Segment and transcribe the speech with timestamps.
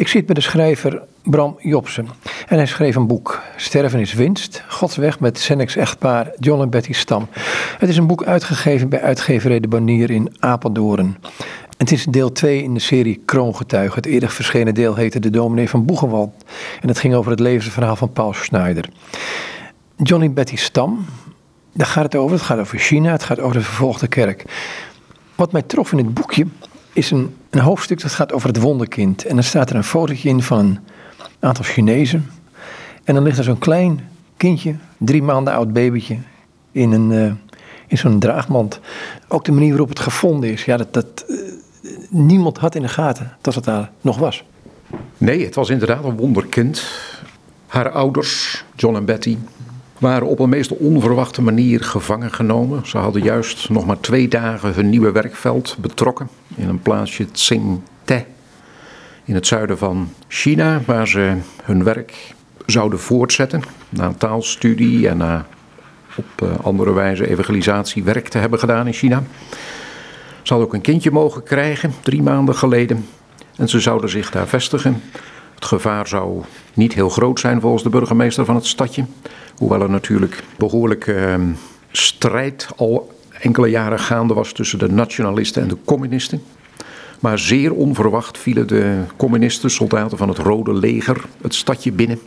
[0.00, 2.08] Ik zit met de schrijver Bram Jobsen.
[2.48, 6.92] En hij schreef een boek, Sterven is winst, Godsweg met Senex echtpaar John en Betty
[6.92, 7.28] Stam.
[7.78, 11.16] Het is een boek uitgegeven bij uitgeverij De Banier in Apeldoorn.
[11.76, 13.96] Het is deel 2 in de serie Kroongetuigen.
[13.96, 16.44] Het eerder verschenen deel heette De Dominee van Boegenwald.
[16.80, 18.88] En het ging over het levensverhaal van Paul Schneider.
[19.96, 21.04] Johnny Betty Stam,
[21.72, 22.36] daar gaat het over.
[22.36, 24.44] Het gaat over China, het gaat over de vervolgde kerk.
[25.34, 26.46] Wat mij trof in het boekje
[26.92, 29.24] is een, een hoofdstuk dat gaat over het wonderkind.
[29.24, 30.66] En dan staat er een fotootje in van
[31.18, 32.30] een aantal Chinezen.
[33.04, 36.18] En dan ligt er zo'n klein kindje, drie maanden oud babytje,
[36.72, 37.32] in, een, uh,
[37.86, 38.80] in zo'n draagmand.
[39.28, 41.38] Ook de manier waarop het gevonden is, ja, dat, dat uh,
[42.10, 44.44] niemand had in de gaten dat het daar nog was.
[45.18, 46.84] Nee, het was inderdaad een wonderkind.
[47.66, 49.36] Haar ouders, John en Betty,
[50.00, 52.86] waren op een meest onverwachte manier gevangen genomen.
[52.86, 58.24] Ze hadden juist nog maar twee dagen hun nieuwe werkveld betrokken in een plaatsje Tsingte
[59.24, 62.34] in het zuiden van China, waar ze hun werk
[62.66, 65.46] zouden voortzetten na taalstudie en na
[66.16, 69.22] op eh, andere wijze evangelisatiewerk te hebben gedaan in China.
[70.42, 73.06] Ze hadden ook een kindje mogen krijgen, drie maanden geleden.
[73.56, 75.02] En ze zouden zich daar vestigen.
[75.54, 76.42] Het gevaar zou
[76.74, 79.04] niet heel groot zijn volgens de burgemeester van het stadje.
[79.60, 81.34] Hoewel er natuurlijk behoorlijk uh,
[81.90, 86.42] strijd al enkele jaren gaande was tussen de nationalisten en de communisten.
[87.18, 92.20] Maar zeer onverwacht vielen de communisten, soldaten van het Rode Leger, het stadje binnen.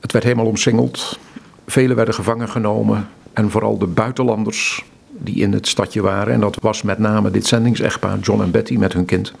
[0.00, 1.18] Het werd helemaal omsingeld.
[1.66, 3.08] Velen werden gevangen genomen.
[3.32, 6.32] En vooral de buitenlanders die in het stadje waren.
[6.32, 9.32] En dat was met name dit zendingsechtpaar, John en Betty met hun kind.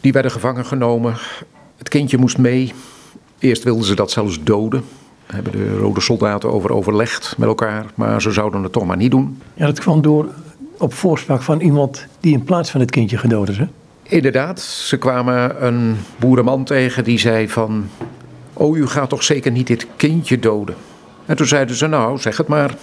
[0.00, 1.14] Die werden gevangen genomen.
[1.76, 2.72] Het kindje moest mee.
[3.38, 4.84] Eerst wilden ze dat zelfs doden.
[5.26, 7.86] Daar hebben de rode soldaten over overlegd met elkaar.
[7.94, 9.42] Maar ze zouden het toch maar niet doen.
[9.54, 10.28] Ja, dat kwam door
[10.78, 13.66] op voorspraak van iemand die in plaats van het kindje gedood is, hè?
[14.02, 17.88] Inderdaad, ze kwamen een boerenman tegen die zei van...
[18.52, 20.74] Oh, u gaat toch zeker niet dit kindje doden?
[21.26, 22.74] En toen zeiden ze, nou, zeg het maar.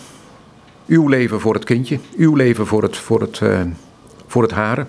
[0.87, 3.59] Uw leven voor het kindje, uw leven voor het, voor het, uh,
[4.27, 4.87] voor het haren.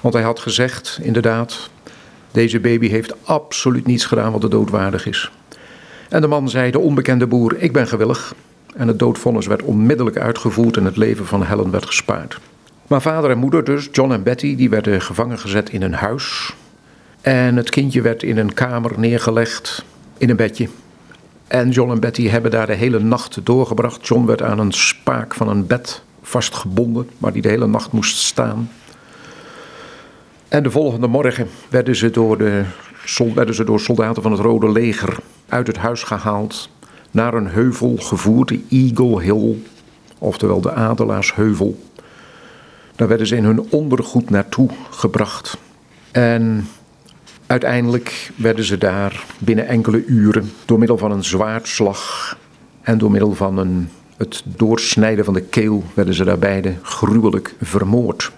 [0.00, 1.70] Want hij had gezegd, inderdaad,
[2.30, 5.30] deze baby heeft absoluut niets gedaan wat de doodwaardig is.
[6.10, 8.34] En de man zei, de onbekende boer, ik ben gewillig.
[8.74, 12.38] En het doodvonnis werd onmiddellijk uitgevoerd en het leven van Helen werd gespaard.
[12.86, 16.54] Maar vader en moeder dus, John en Betty, die werden gevangen gezet in een huis.
[17.20, 19.84] En het kindje werd in een kamer neergelegd,
[20.18, 20.68] in een bedje.
[21.46, 24.06] En John en Betty hebben daar de hele nacht doorgebracht.
[24.06, 28.16] John werd aan een spaak van een bed vastgebonden, waar hij de hele nacht moest
[28.16, 28.70] staan.
[30.48, 32.64] En de volgende morgen werden ze door, de,
[33.34, 35.18] werden ze door soldaten van het Rode Leger
[35.48, 36.68] uit het huis gehaald
[37.10, 39.56] naar een heuvel gevoerd, de Eagle Hill,
[40.18, 41.78] oftewel de Adelaarsheuvel.
[42.96, 45.56] Daar werden ze in hun ondergoed naartoe gebracht.
[46.10, 46.68] En
[47.46, 52.36] uiteindelijk werden ze daar binnen enkele uren door middel van een zwaardslag
[52.82, 57.54] en door middel van een, het doorsnijden van de keel werden ze daar beide gruwelijk
[57.60, 58.32] vermoord.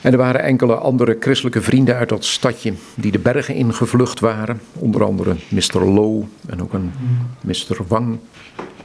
[0.00, 4.60] En er waren enkele andere christelijke vrienden uit dat stadje die de bergen ingevlucht waren.
[4.72, 5.84] Onder andere Mr.
[5.84, 6.92] Low en ook een
[7.40, 7.84] Mr.
[7.88, 8.18] Wang.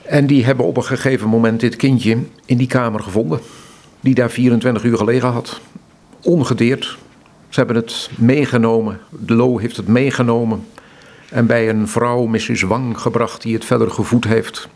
[0.02, 3.40] En die hebben op een gegeven moment dit kindje in die kamer gevonden.
[4.00, 5.62] Die daar 24 uur gelegen had.
[6.22, 6.98] Ongedeerd.
[7.50, 9.00] Ze hebben het meegenomen.
[9.26, 10.66] Low heeft het meegenomen.
[11.30, 12.62] En bij een vrouw, Mrs.
[12.62, 14.68] Wang, gebracht die het verder gevoed heeft.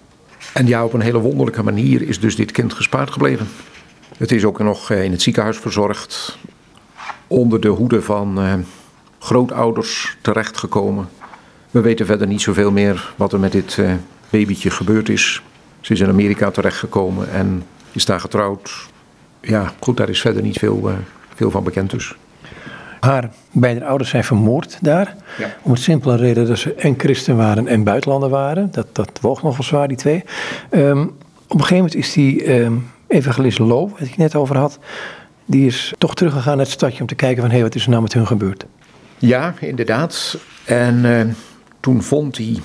[0.54, 3.48] En ja, op een hele wonderlijke manier is dus dit kind gespaard gebleven.
[4.19, 6.38] Het is ook nog eh, in het ziekenhuis verzorgd.
[7.28, 8.53] Onder de hoede van eh,
[9.19, 11.09] grootouders terechtgekomen.
[11.72, 13.94] We weten verder niet zoveel meer wat er met dit eh,
[14.30, 15.41] babytje gebeurd is.
[15.81, 18.88] Ze is in Amerika terechtgekomen en is daar getrouwd.
[19.41, 20.96] Ja, goed, daar is verder niet veel, uh,
[21.36, 22.16] veel van bekend dus.
[23.00, 25.16] Haar beide ouders zijn vermoord daar.
[25.38, 25.56] Ja.
[25.62, 28.72] Om het simpele reden dat ze en christen waren en buitenlander waren.
[28.72, 30.24] Dat, dat woog nogal zwaar, die twee.
[30.72, 31.01] Um,
[31.47, 34.80] op een gegeven moment is die um, evangelist Lo, wat ik net over had,
[35.46, 37.90] die is toch teruggegaan naar het stadje om te kijken van hé, wat is er
[37.90, 38.66] nou met hun gebeurd?
[39.18, 40.38] Ja, inderdaad.
[40.66, 41.22] En uh,
[41.80, 42.57] toen vond hij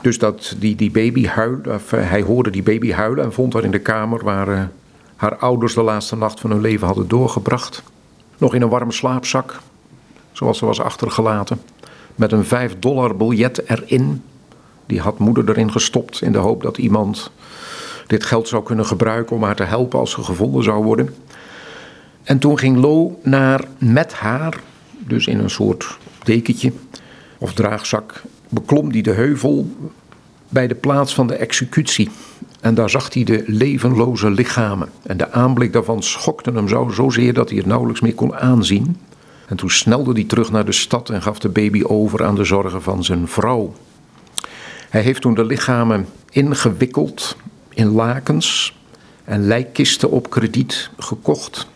[0.00, 3.52] dus dat die, die baby huilde, of, uh, hij hoorde die baby huilen en vond
[3.52, 4.62] haar in de kamer waar uh,
[5.16, 7.82] haar ouders de laatste nacht van hun leven hadden doorgebracht.
[8.38, 9.60] Nog in een warme slaapzak,
[10.32, 11.60] zoals ze was achtergelaten,
[12.14, 14.22] met een 5 dollar biljet erin.
[14.86, 17.30] Die had moeder erin gestopt in de hoop dat iemand
[18.06, 21.14] dit geld zou kunnen gebruiken om haar te helpen als ze gevonden zou worden.
[22.22, 24.60] En toen ging Lo naar met haar,
[24.98, 26.72] dus in een soort dekentje
[27.38, 29.70] of draagzak, beklom hij de heuvel
[30.48, 32.10] bij de plaats van de executie.
[32.60, 34.88] En daar zag hij de levenloze lichamen.
[35.02, 38.96] En de aanblik daarvan schokte hem zo zozeer dat hij het nauwelijks meer kon aanzien.
[39.48, 42.44] En toen snelde hij terug naar de stad en gaf de baby over aan de
[42.44, 43.74] zorgen van zijn vrouw.
[44.90, 47.36] Hij heeft toen de lichamen ingewikkeld
[47.74, 48.76] in lakens
[49.24, 51.66] en lijkkisten op krediet gekocht.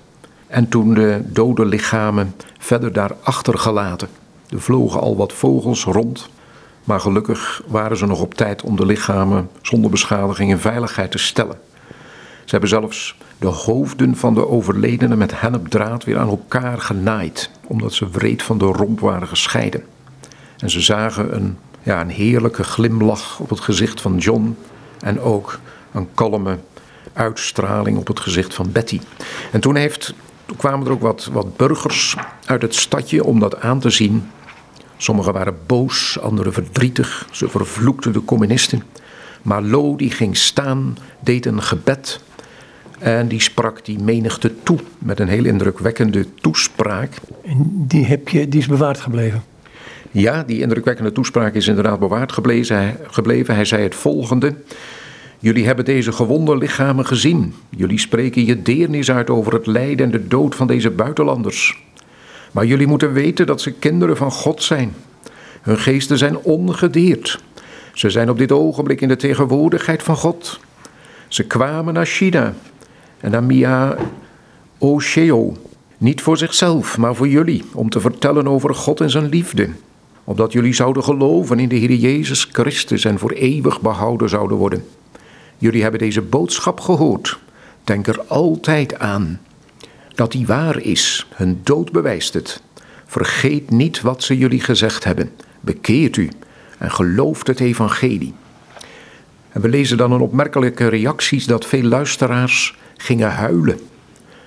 [0.47, 4.09] En toen de dode lichamen verder daar achtergelaten.
[4.49, 6.29] Er vlogen al wat vogels rond,
[6.85, 11.19] maar gelukkig waren ze nog op tijd om de lichamen zonder beschadiging in veiligheid te
[11.19, 11.59] stellen.
[12.45, 17.93] Ze hebben zelfs de hoofden van de overledenen met hennepdraad weer aan elkaar genaaid, omdat
[17.93, 19.85] ze wreed van de romp waren gescheiden.
[20.59, 24.57] En ze zagen een, ja, een heerlijke glimlach op het gezicht van John
[25.01, 25.59] en ook
[25.93, 26.59] een kalme
[27.13, 29.01] uitstraling op het gezicht van Betty.
[29.53, 30.15] En toen, heeft,
[30.47, 34.31] toen kwamen er ook wat, wat burgers uit het stadje om dat aan te zien.
[34.97, 37.29] Sommigen waren boos, anderen verdrietig.
[37.31, 38.83] Ze vervloekten de communisten.
[39.43, 42.21] Maar Lo die ging staan, deed een gebed
[42.99, 47.11] en die sprak die menigte toe met een heel indrukwekkende toespraak.
[47.45, 49.43] En die, heb je, die is bewaard gebleven?
[50.11, 52.33] Ja, die indrukwekkende toespraak is inderdaad bewaard
[53.07, 53.55] gebleven.
[53.55, 54.55] Hij zei het volgende.
[55.41, 57.55] Jullie hebben deze gewonde lichamen gezien.
[57.69, 61.83] Jullie spreken je deernis uit over het lijden en de dood van deze buitenlanders.
[62.53, 64.95] Maar jullie moeten weten dat ze kinderen van God zijn.
[65.63, 67.41] Hun geesten zijn ongedeerd.
[67.93, 70.61] Ze zijn op dit ogenblik in de tegenwoordigheid van God.
[71.29, 72.55] Ze kwamen naar China
[73.21, 73.97] en naar Mia
[74.79, 75.57] Osheo.
[75.99, 79.69] Niet voor zichzelf, maar voor jullie, om te vertellen over God en zijn liefde.
[80.25, 84.85] Opdat jullie zouden geloven in de Heer Jezus Christus en voor eeuwig behouden zouden worden.
[85.59, 87.39] Jullie hebben deze boodschap gehoord.
[87.85, 89.41] Denk er altijd aan
[90.15, 91.27] dat die waar is.
[91.35, 92.63] Hun dood bewijst het.
[93.07, 95.31] Vergeet niet wat ze jullie gezegd hebben.
[95.61, 96.31] Bekeert u
[96.79, 98.35] en gelooft het evangelie.
[99.49, 103.81] En we lezen dan een opmerkelijke reacties dat veel luisteraars gingen huilen.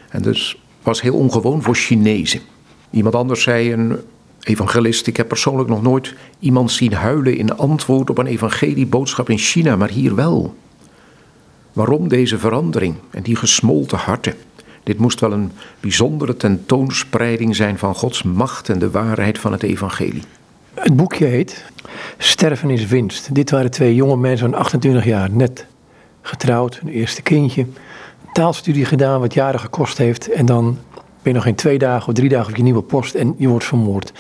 [0.10, 2.42] En dus was heel ongewoon voor Chinezen.
[2.90, 4.00] Iemand anders zei, een
[4.40, 9.38] evangelist, ik heb persoonlijk nog nooit iemand zien huilen in antwoord op een evangelieboodschap in
[9.38, 10.56] China, maar hier wel.
[11.74, 14.34] Waarom deze verandering en die gesmolten harten?
[14.84, 19.64] Dit moest wel een bijzondere tentoonspreiding zijn van Gods macht en de waarheid van het
[19.64, 20.24] evangelie.
[20.74, 21.66] Het boekje heet
[22.18, 23.36] Sterven is winst.
[23.36, 25.66] Dit waren twee jonge mensen van 28 jaar, net
[26.22, 27.66] getrouwd, een eerste kindje
[28.34, 30.32] taalstudie gedaan wat jaren gekost heeft.
[30.32, 33.16] En dan ben je nog in twee dagen of drie dagen op je nieuwe post
[33.16, 34.12] en je wordt vermoord.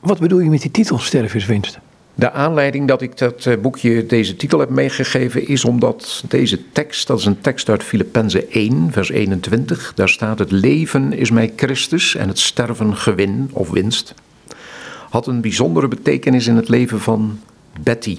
[0.00, 1.78] Wat bedoel je met die titel Sterven is winst?
[2.18, 7.06] De aanleiding dat ik dat eh, boekje deze titel heb meegegeven is omdat deze tekst,
[7.06, 11.52] dat is een tekst uit Filippenzen 1, vers 21, daar staat het leven is mij
[11.56, 14.14] Christus en het sterven gewin of winst,
[15.10, 17.40] had een bijzondere betekenis in het leven van
[17.80, 18.18] Betty.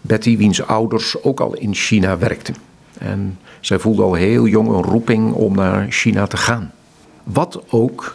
[0.00, 2.54] Betty, wiens ouders ook al in China werkten.
[2.98, 6.72] En zij voelde al heel jong een roeping om naar China te gaan.
[7.22, 8.14] Wat ook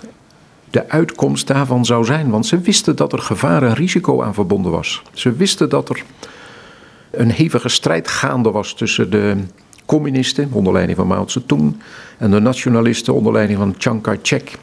[0.71, 4.71] de uitkomst daarvan zou zijn, want ze wisten dat er gevaar en risico aan verbonden
[4.71, 5.01] was.
[5.13, 6.03] Ze wisten dat er
[7.11, 9.37] een hevige strijd gaande was tussen de
[9.85, 11.75] communisten onder leiding van Mao Zedong
[12.17, 14.57] en de nationalisten onder leiding van Chiang Kai-shek.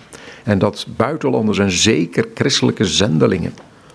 [0.44, 3.54] En dat buitenlanders en zeker christelijke zendelingen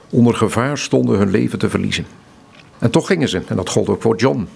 [0.09, 2.05] onder gevaar stonden hun leven te verliezen.
[2.79, 4.47] En toch gingen ze, en dat gold ook voor John,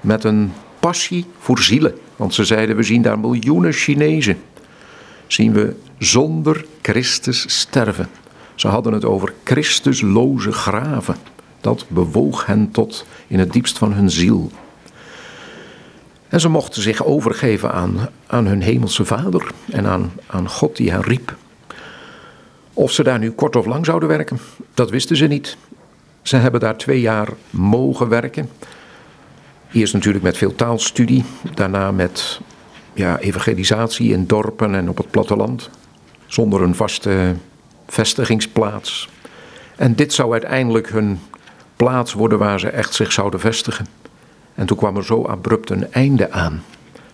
[0.00, 1.94] met een passie voor zielen.
[2.16, 4.36] Want ze zeiden, we zien daar miljoenen Chinezen.
[5.32, 8.08] Zien we zonder Christus sterven.
[8.54, 11.16] Ze hadden het over Christusloze graven.
[11.60, 14.50] Dat bewoog hen tot in het diepst van hun ziel.
[16.28, 20.90] En ze mochten zich overgeven aan, aan hun hemelse vader en aan, aan God die
[20.90, 21.36] hen riep.
[22.72, 24.38] Of ze daar nu kort of lang zouden werken,
[24.74, 25.56] dat wisten ze niet.
[26.22, 28.50] Ze hebben daar twee jaar mogen werken.
[29.72, 32.40] Eerst natuurlijk met veel taalstudie, daarna met
[32.94, 35.70] ja, evangelisatie in dorpen en op het platteland,
[36.26, 37.34] zonder een vaste
[37.86, 39.08] vestigingsplaats.
[39.76, 41.20] En dit zou uiteindelijk hun
[41.76, 43.86] plaats worden waar ze echt zich zouden vestigen.
[44.54, 46.62] En toen kwam er zo abrupt een einde aan.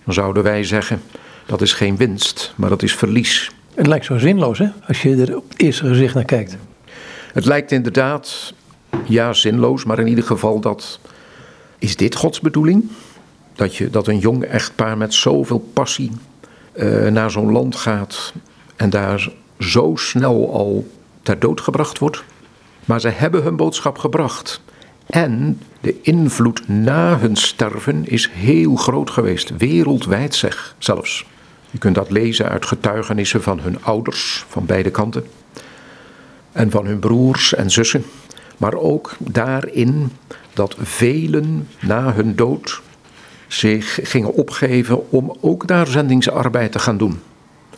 [0.05, 1.03] Dan zouden wij zeggen,
[1.47, 3.51] dat is geen winst, maar dat is verlies.
[3.75, 6.57] Het lijkt zo zinloos, hè, als je er op het eerste gezicht naar kijkt.
[7.33, 8.55] Het lijkt inderdaad,
[9.05, 11.01] ja, zinloos, maar in ieder geval dat
[11.79, 12.91] is dit Gods bedoeling?
[13.59, 16.11] Dat, je, dat een jong echtpaar met zoveel passie
[16.75, 18.33] uh, naar zo'n land gaat
[18.77, 20.87] en daar zo snel al
[21.23, 22.25] ter dood gebracht wordt?
[22.85, 24.61] Maar ze hebben hun boodschap gebracht.
[25.07, 31.27] En de invloed na hun sterven is heel groot geweest, wereldwijd zeg zelfs.
[31.71, 35.27] Je kunt dat lezen uit getuigenissen van hun ouders van beide kanten.
[36.53, 38.05] En van hun broers en zussen.
[38.57, 40.13] Maar ook daarin
[40.53, 42.83] dat velen na hun dood
[43.49, 47.21] zich gingen opgeven om ook daar zendingsarbeid te gaan doen.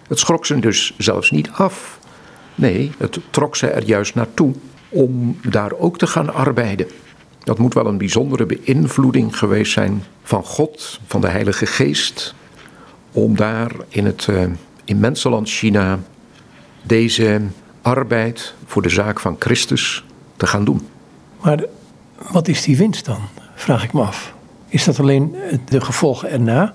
[0.09, 2.01] Het schrok ze dus zelfs niet af
[2.61, 4.55] Nee, het trok ze er juist naartoe
[4.89, 6.87] om daar ook te gaan arbeiden.
[7.45, 12.35] Dat moet wel een bijzondere beïnvloeding geweest zijn van God, van de Heilige Geest,
[13.13, 14.43] om daar in het uh,
[14.85, 15.99] immense land China
[16.83, 17.41] deze
[17.83, 20.05] arbeid voor de zaak van Christus
[20.37, 20.89] te gaan doen.
[21.41, 21.65] Maar
[22.31, 23.21] wat is die winst dan,
[23.55, 24.35] vraag ik me af.
[24.71, 25.35] Is dat alleen
[25.69, 26.75] de gevolgen erna?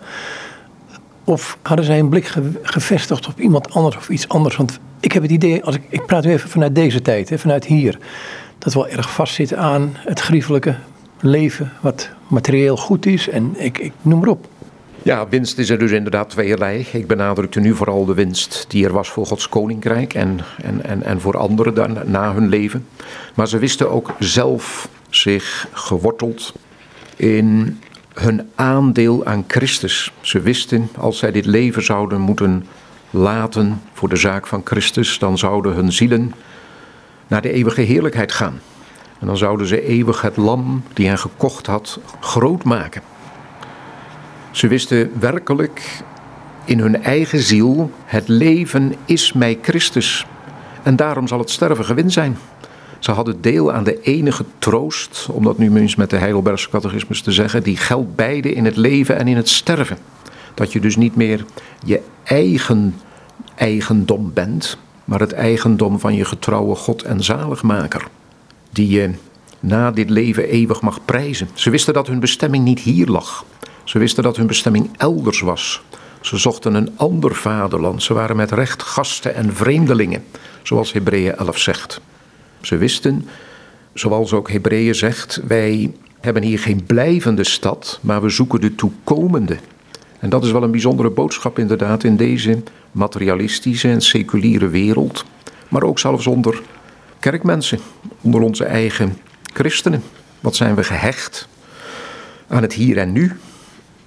[1.23, 4.55] Of hadden zij een blik gevestigd op iemand anders of iets anders?
[4.55, 7.37] Want ik heb het idee, als ik, ik praat nu even vanuit deze tijd, hè,
[7.37, 7.97] vanuit hier,
[8.57, 10.75] dat we wel erg vastzitten aan het griefelijke
[11.19, 14.47] leven, wat materieel goed is en ik, ik noem maar op.
[15.03, 16.85] Ja, winst is er dus inderdaad tweeërlei.
[16.91, 21.03] Ik benadrukte nu vooral de winst die er was voor Gods koninkrijk en, en, en,
[21.03, 22.87] en voor anderen dan, na hun leven.
[23.33, 26.53] Maar ze wisten ook zelf zich geworteld
[27.15, 27.79] in
[28.15, 30.11] hun aandeel aan Christus.
[30.21, 32.65] Ze wisten, als zij dit leven zouden moeten
[33.09, 36.33] laten voor de zaak van Christus, dan zouden hun zielen
[37.27, 38.59] naar de eeuwige heerlijkheid gaan.
[39.19, 43.01] En dan zouden ze eeuwig het lam die hen gekocht had groot maken.
[44.51, 46.03] Ze wisten werkelijk
[46.65, 50.25] in hun eigen ziel: het leven is mij Christus.
[50.83, 52.37] En daarom zal het sterven gewin zijn.
[53.05, 57.21] Ze hadden deel aan de enige troost, om dat nu eens met de Heidelbergse catechismus
[57.21, 59.97] te zeggen, die geldt beide in het leven en in het sterven.
[60.53, 61.45] Dat je dus niet meer
[61.83, 62.95] je eigen
[63.55, 68.07] eigendom bent, maar het eigendom van je getrouwe God en zaligmaker,
[68.69, 69.11] die je
[69.59, 71.49] na dit leven eeuwig mag prijzen.
[71.53, 73.45] Ze wisten dat hun bestemming niet hier lag.
[73.83, 75.81] Ze wisten dat hun bestemming elders was.
[76.21, 78.03] Ze zochten een ander vaderland.
[78.03, 80.23] Ze waren met recht gasten en vreemdelingen,
[80.63, 82.01] zoals Hebreeën 11 zegt.
[82.65, 83.27] Ze wisten,
[83.93, 89.57] zoals ook Hebreeën zegt, wij hebben hier geen blijvende stad, maar we zoeken de toekomende.
[90.19, 95.25] En dat is wel een bijzondere boodschap inderdaad in deze materialistische en seculiere wereld,
[95.67, 96.61] maar ook zelfs onder
[97.19, 97.79] kerkmensen,
[98.21, 99.17] onder onze eigen
[99.53, 100.03] christenen.
[100.39, 101.47] Wat zijn we gehecht
[102.47, 103.31] aan het hier en nu?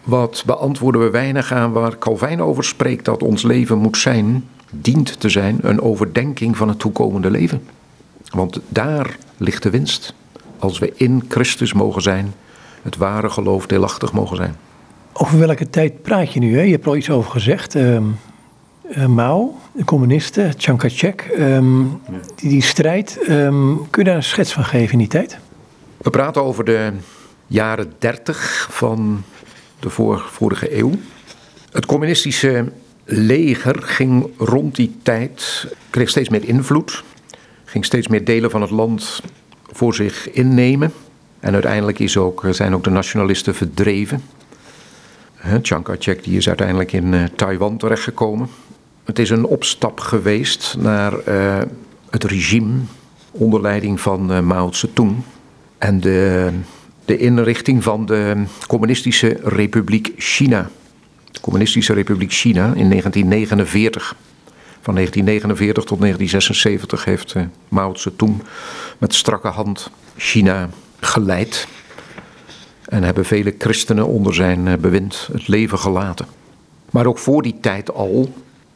[0.05, 5.21] Wat beantwoorden we weinig aan waar Calvijn over spreekt dat ons leven moet zijn, dient
[5.21, 7.63] te zijn, een overdenking van het toekomende leven.
[8.31, 10.15] Want daar ligt de winst.
[10.59, 12.35] Als we in Christus mogen zijn,
[12.83, 14.57] het ware geloof deelachtig mogen zijn.
[15.13, 16.57] Over welke tijd praat je nu?
[16.57, 16.63] Hè?
[16.63, 17.75] Je hebt er al iets over gezegd.
[17.75, 17.99] Uh,
[18.97, 21.83] uh, Mao, de communisten, Chiang Kai-shek, ehm,
[22.37, 23.19] die, die strijd.
[23.27, 25.39] Ehm, kun je daar een schets van geven in die tijd?
[25.97, 26.93] We praten over de
[27.47, 29.25] jaren 30 van
[29.81, 30.93] de vorige eeuw.
[31.73, 32.73] Het communistische
[33.05, 37.05] leger ging rond die tijd, kreeg steeds meer invloed
[37.69, 39.23] ging steeds meer delen van het land
[39.73, 40.93] voor zich innemen.
[41.41, 44.23] En uiteindelijk is ook, zijn ook de nationalisten verdreven.
[45.63, 48.49] Chiang Kai-shek die is uiteindelijk in uh, Taiwan terechtgekomen.
[49.05, 51.59] Het is een opstap geweest naar uh,
[52.11, 52.79] het regime
[53.31, 55.17] onder leiding van uh, Mao Zedong.
[55.79, 56.51] En de,
[57.05, 60.71] de inrichting van de Communistische Republiek China.
[61.31, 64.17] De Communistische Republiek China in 1949.
[64.89, 68.43] Van 1949 tot 1976 heeft uh, Mao Zedong
[68.99, 70.69] met strakke hand China
[71.01, 71.69] geleid.
[72.85, 76.27] En hebben vele christenen onder zijn uh, bewind het leven gelaten.
[76.91, 78.33] Maar ook voor die tijd al,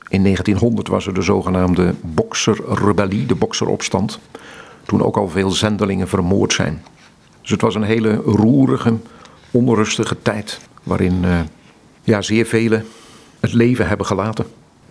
[0.08, 4.18] in 1900 was er de zogenaamde bokserrebellie, de bokseropstand.
[4.84, 6.82] Toen ook al veel zendelingen vermoord zijn.
[7.40, 8.96] Dus het was een hele roerige,
[9.50, 10.60] onrustige tijd.
[10.82, 11.40] Waarin uh,
[12.02, 12.86] ja, zeer velen
[13.40, 14.46] het leven hebben gelaten.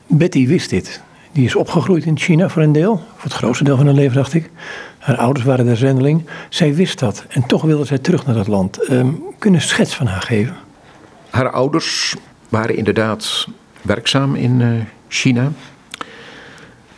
[0.08, 1.02] Betty wist dit.
[1.34, 4.16] Die is opgegroeid in China voor een deel, voor het grootste deel van haar leven
[4.16, 4.50] dacht ik.
[4.98, 6.26] Haar ouders waren de zendeling.
[6.50, 8.90] Zij wist dat en toch wilde zij terug naar dat land.
[8.92, 10.56] Um, kun je een schets van haar geven?
[11.30, 12.16] Haar ouders
[12.50, 13.48] waren inderdaad
[13.82, 14.68] werkzaam in uh,
[15.08, 15.52] China.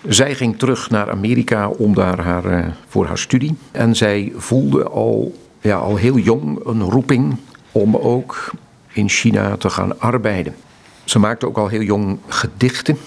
[0.08, 3.56] Zij ging terug naar Amerika om daar haar, uh, voor haar studie.
[3.72, 7.38] En zij voelde al, ja, al heel jong een roeping
[7.72, 8.52] om ook
[8.94, 10.56] in China te gaan arbeiden.
[11.04, 12.98] Ze maakte ook al heel jong gedichten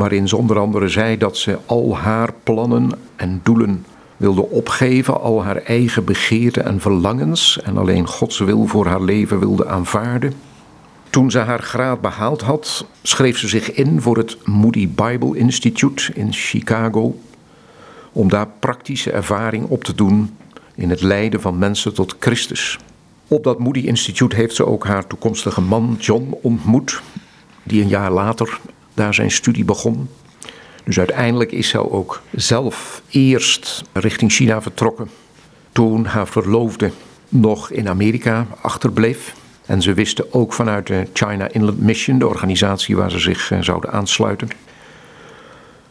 [0.00, 3.84] waarin ze onder andere zei dat ze al haar plannen en doelen
[4.16, 9.38] wilde opgeven, al haar eigen begeerten en verlangens en alleen Gods wil voor haar leven
[9.38, 10.32] wilde aanvaarden.
[11.10, 16.12] Toen ze haar graad behaald had, schreef ze zich in voor het Moody Bible Institute
[16.14, 17.18] in Chicago,
[18.12, 20.36] om daar praktische ervaring op te doen
[20.74, 22.78] in het leiden van mensen tot Christus.
[23.28, 27.02] Op dat Moody Institute heeft ze ook haar toekomstige man John ontmoet,
[27.62, 28.60] die een jaar later
[29.00, 30.08] daar zijn studie begon.
[30.84, 35.10] Dus uiteindelijk is zij ook zelf eerst richting China vertrokken.
[35.72, 36.90] Toen haar verloofde
[37.28, 39.34] nog in Amerika achterbleef.
[39.66, 43.58] En ze wisten ook vanuit de China Inland Mission, de organisatie waar ze zich eh,
[43.60, 44.48] zouden aansluiten,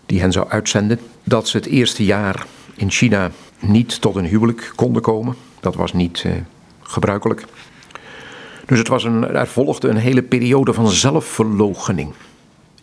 [0.06, 4.72] die hen zou uitzenden, dat ze het eerste jaar in China niet tot een huwelijk
[4.76, 5.36] konden komen.
[5.60, 6.34] Dat was niet uh,
[6.82, 7.46] gebruikelijk.
[8.66, 12.14] Dus het was een, er volgde een hele periode van zelfverloochening.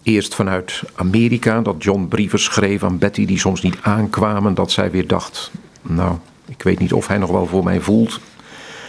[0.06, 4.54] Eerst vanuit Amerika, dat John brieven schreef aan Betty die soms niet aankwamen.
[4.54, 5.50] Dat zij weer dacht,
[5.82, 8.20] nou, ik weet niet of hij nog wel voor mij voelt.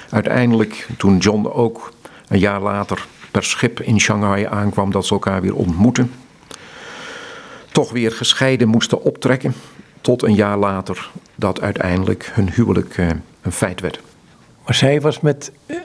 [0.10, 1.94] Uiteindelijk, toen John ook
[2.28, 6.12] een jaar later per schip in Shanghai aankwam, dat ze elkaar weer ontmoetten.
[7.72, 9.54] Toch weer gescheiden moesten optrekken.
[10.02, 13.08] Tot een jaar later dat uiteindelijk hun huwelijk eh,
[13.42, 14.02] een feit werd.
[14.66, 15.78] Maar zij was met, eh,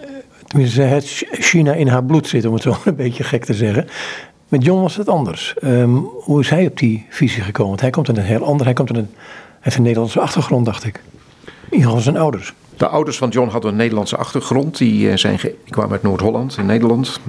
[0.47, 3.55] tenminste, zij had China in haar bloed zitten, om het zo een beetje gek te
[3.55, 3.89] zeggen.
[4.53, 5.55] Met John was het anders.
[5.61, 7.69] Ehm, hoe is hij op die visie gekomen?
[7.69, 9.11] Want hij komt in een heel ander, hij komt in een,
[9.61, 11.03] heeft een Nederlandse achtergrond, dacht ik.
[11.45, 12.55] In ieder geval zijn ouders.
[12.77, 14.79] De ouders van John hadden een Nederlandse achtergrond.
[14.79, 17.21] Die, eh, zijn die kwamen uit Noord-Holland in Nederland.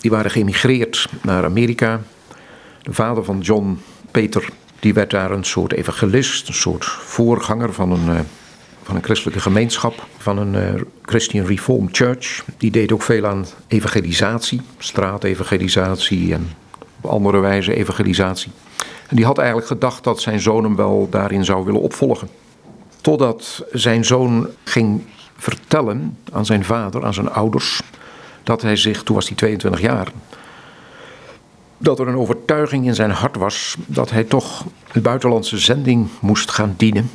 [0.00, 2.00] Die waren geëmigreerd naar Amerika.
[2.82, 3.78] De vader van John,
[4.10, 4.48] Peter,
[4.80, 8.20] die werd daar een soort evangelist, een soort voorganger van een, uh,
[8.84, 12.44] van een christelijke gemeenschap, van een uh, Christian Reformed Church.
[12.56, 16.48] Die deed ook veel aan evangelisatie, straatevangelisatie en
[17.00, 18.52] op andere wijze evangelisatie.
[19.08, 22.28] En die had eigenlijk gedacht dat zijn zoon hem wel daarin zou willen opvolgen.
[23.00, 25.02] Totdat zijn zoon ging
[25.36, 27.82] vertellen aan zijn vader, aan zijn ouders,
[28.42, 30.08] dat hij zich, toen was hij 22 jaar,
[31.78, 36.50] dat er een overtuiging in zijn hart was dat hij toch een buitenlandse zending moest
[36.50, 37.10] gaan dienen.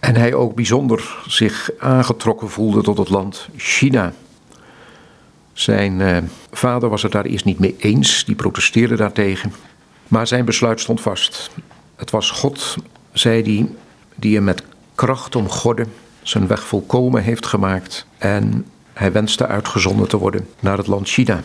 [0.00, 4.12] En hij ook bijzonder zich aangetrokken voelde tot het land China.
[5.52, 6.16] Zijn eh,
[6.50, 9.52] vader was het daar eerst niet mee eens, die protesteerde daartegen.
[10.08, 11.50] Maar zijn besluit stond vast.
[11.96, 12.76] Het was God,
[13.12, 13.68] zei hij,
[14.14, 14.62] die hem met
[14.94, 15.92] kracht omgorden
[16.22, 18.06] zijn weg volkomen heeft gemaakt.
[18.18, 21.40] En hij wenste uitgezonden te worden naar het land China.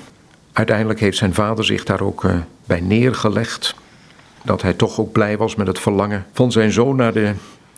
[0.53, 2.35] Uiteindelijk heeft zijn vader zich daar ook uh,
[2.65, 3.75] bij neergelegd.
[4.43, 7.33] Dat hij toch ook blij was met het verlangen van zijn zoon naar de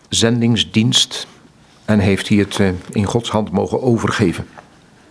[0.10, 1.28] zendingsdienst.
[1.86, 4.46] En heeft hij het uh, in Gods hand mogen overgeven.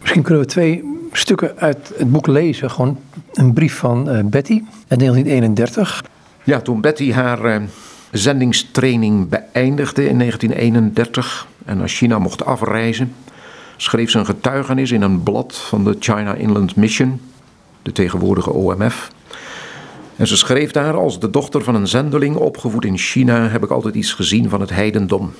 [0.00, 2.70] Misschien kunnen we twee stukken uit het boek lezen.
[2.70, 2.98] Gewoon
[3.32, 6.04] een brief van uh, Betty uit 1931.
[6.44, 7.62] Ja, toen Betty haar
[8.10, 13.14] zendingstraining beëindigde in 1931 en naar China mocht afreizen,
[13.76, 17.20] schreef ze een getuigenis in een blad van de China Inland Mission
[17.86, 19.10] de tegenwoordige OMF.
[20.16, 23.70] En ze schreef daar: Als de dochter van een zendeling opgevoed in China heb ik
[23.70, 25.32] altijd iets gezien van het heidendom.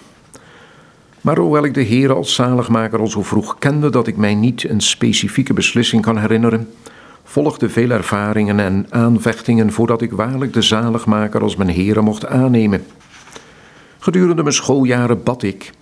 [1.20, 4.68] Maar hoewel ik de Heer als zaligmaker al zo vroeg kende dat ik mij niet
[4.68, 6.68] een specifieke beslissing kan herinneren,
[7.24, 12.84] volgden veel ervaringen en aanvechtingen voordat ik waarlijk de zaligmaker als mijn Heer mocht aannemen.
[13.98, 15.72] Gedurende mijn schooljaren bad ik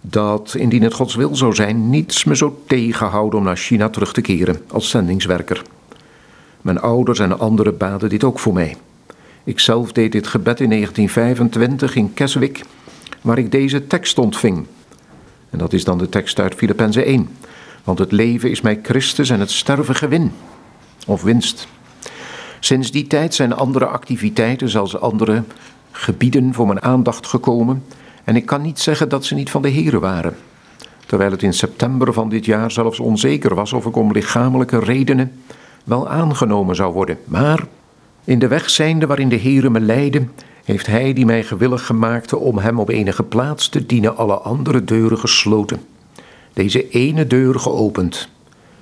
[0.00, 4.12] dat, indien het Gods wil zou zijn, niets me zo tegenhouden om naar China terug
[4.12, 5.62] te keren als zendingswerker.
[6.66, 8.76] Mijn ouders en anderen baden dit ook voor mij.
[9.44, 12.64] Ik zelf deed dit gebed in 1925 in Keswick,
[13.20, 14.66] waar ik deze tekst ontving.
[15.50, 17.28] En dat is dan de tekst uit Filippenzen 1.
[17.84, 20.32] Want het leven is mij Christus en het sterven gewin.
[21.06, 21.68] Of winst.
[22.60, 25.42] Sinds die tijd zijn andere activiteiten, zoals andere
[25.90, 27.84] gebieden, voor mijn aandacht gekomen.
[28.24, 30.36] En ik kan niet zeggen dat ze niet van de Here waren.
[31.06, 35.32] Terwijl het in september van dit jaar zelfs onzeker was of ik om lichamelijke redenen
[35.86, 37.18] wel aangenomen zou worden.
[37.24, 37.66] Maar
[38.24, 40.26] in de weg zijnde waarin de Heere me leidde,
[40.64, 44.84] heeft Hij die mij gewillig gemaakte om Hem op enige plaats te dienen, alle andere
[44.84, 45.80] deuren gesloten.
[46.52, 48.28] Deze ene deur geopend.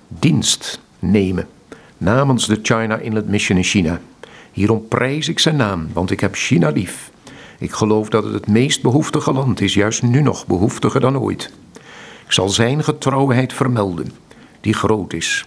[0.08, 1.46] Dienst nemen.
[1.98, 4.00] Namens de China Inlet Mission in China.
[4.52, 7.10] Hierom prijs ik zijn naam, want ik heb China lief.
[7.58, 11.52] Ik geloof dat het het meest behoeftige land is, juist nu nog behoeftiger dan ooit.
[12.26, 14.12] Ik zal zijn getrouwheid vermelden,
[14.60, 15.46] die groot is.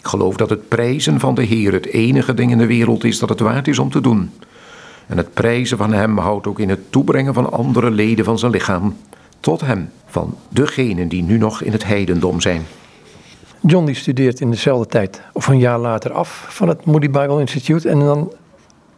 [0.00, 3.18] Ik geloof dat het prijzen van de Heer het enige ding in de wereld is
[3.18, 4.30] dat het waard is om te doen.
[5.06, 8.52] En het prijzen van Hem houdt ook in het toebrengen van andere leden van zijn
[8.52, 8.96] lichaam
[9.40, 12.66] tot Hem, van degenen die nu nog in het heidendom zijn.
[13.60, 17.40] John die studeert in dezelfde tijd, of een jaar later af, van het Moody Bible
[17.40, 17.88] Institute.
[17.88, 18.32] En dan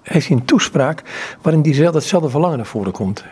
[0.03, 1.03] heeft hij een toespraak
[1.41, 3.25] waarin diezelfde, hetzelfde verlangen naar voren komt.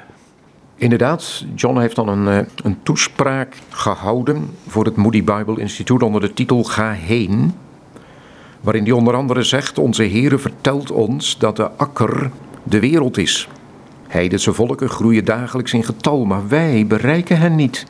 [0.80, 6.20] Inderdaad, John heeft dan een, eh, een toespraak gehouden voor het Moody Bible Instituut onder
[6.20, 7.52] de titel Ga heen.
[8.60, 12.30] Waarin hij onder andere zegt: Onze Heere vertelt ons dat de akker
[12.62, 13.48] de wereld is.
[14.08, 17.86] Heidense volken groeien dagelijks in getal, maar wij bereiken hen niet.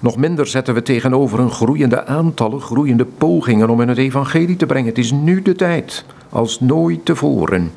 [0.00, 4.66] Nog minder zetten we tegenover een groeiende aantallen, groeiende pogingen om in het evangelie te
[4.66, 4.88] brengen.
[4.88, 7.70] Het is nu de tijd, als nooit tevoren,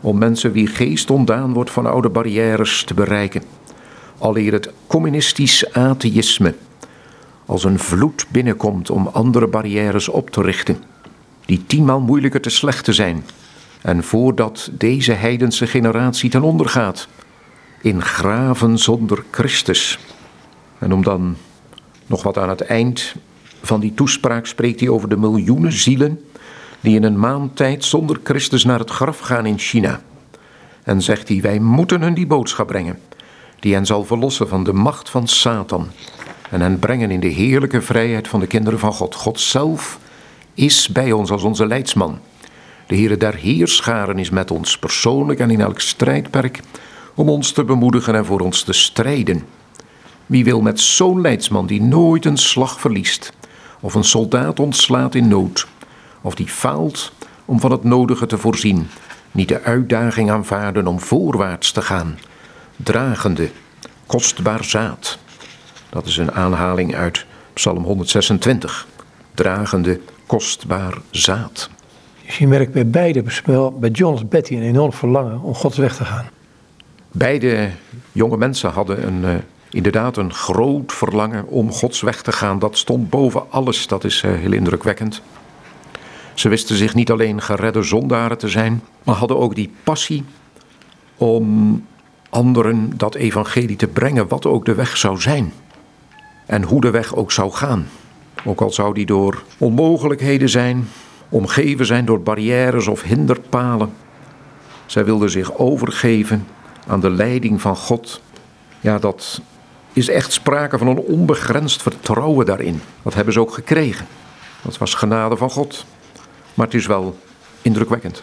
[0.00, 3.42] om mensen wie geest ontdaan wordt van oude barrières te bereiken
[4.18, 6.54] aleer het communistisch atheïsme
[7.46, 10.82] als een vloed binnenkomt om andere barrières op te richten,
[11.46, 13.24] die tienmaal moeilijker te slechten zijn.
[13.82, 17.08] En voordat deze heidense generatie ten onder gaat,
[17.82, 19.98] in graven zonder Christus.
[20.78, 21.36] En om dan
[22.06, 23.14] nog wat aan het eind
[23.62, 26.20] van die toespraak spreekt hij over de miljoenen zielen
[26.80, 30.00] die in een maand tijd zonder Christus naar het graf gaan in China.
[30.82, 32.98] En zegt hij: Wij moeten hun die boodschap brengen,
[33.60, 35.90] die hen zal verlossen van de macht van Satan
[36.50, 39.14] en hen brengen in de heerlijke vrijheid van de kinderen van God.
[39.14, 39.98] God zelf
[40.54, 42.18] is bij ons als onze leidsman.
[42.86, 46.60] De Heere der Heerscharen is met ons persoonlijk en in elk strijdperk
[47.14, 49.44] om ons te bemoedigen en voor ons te strijden.
[50.26, 53.32] Wie wil met zo'n leidsman die nooit een slag verliest,
[53.80, 55.66] of een soldaat ontslaat in nood,
[56.20, 57.12] of die faalt
[57.44, 58.88] om van het nodige te voorzien,
[59.32, 62.18] niet de uitdaging aanvaarden om voorwaarts te gaan,
[62.84, 63.50] dragende,
[64.06, 65.18] kostbaar zaad.
[65.88, 68.86] Dat is een aanhaling uit Psalm 126,
[69.34, 71.70] dragende, kostbaar zaad.
[72.26, 73.24] Dus je merkt bij beide,
[73.78, 76.28] bij John als Betty, een enorm verlangen om Gods weg te gaan.
[77.12, 77.70] Beide
[78.12, 79.34] jonge mensen hadden een, uh,
[79.70, 82.58] inderdaad een groot verlangen om Gods weg te gaan.
[82.58, 85.22] Dat stond boven alles, dat is uh, heel indrukwekkend.
[86.34, 90.24] Ze wisten zich niet alleen geredde zondaren te zijn, maar hadden ook die passie
[91.16, 91.84] om
[92.28, 95.52] anderen dat evangelie te brengen, wat ook de weg zou zijn.
[96.46, 97.88] En hoe de weg ook zou gaan.
[98.44, 100.88] Ook al zou die door onmogelijkheden zijn,
[101.28, 103.92] omgeven zijn door barrières of hinderpalen.
[104.86, 106.46] Zij wilden zich overgeven
[106.86, 108.20] aan de leiding van God.
[108.80, 109.40] Ja, dat
[109.92, 112.80] is echt sprake van een onbegrensd vertrouwen daarin.
[113.02, 114.06] Dat hebben ze ook gekregen.
[114.62, 115.84] Dat was genade van God.
[116.54, 117.18] Maar het is wel
[117.62, 118.22] indrukwekkend.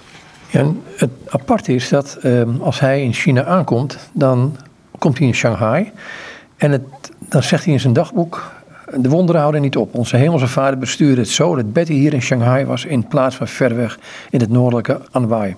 [0.55, 4.57] En het aparte is dat eh, als hij in China aankomt, dan
[4.99, 5.91] komt hij in Shanghai.
[6.57, 6.81] En het,
[7.19, 8.51] dan zegt hij in zijn dagboek:
[8.95, 9.95] De wonderen houden niet op.
[9.95, 13.47] Onze hemelse vader bestuurde het zo dat Betty hier in Shanghai was in plaats van
[13.47, 15.55] ver weg in het noordelijke Anhui.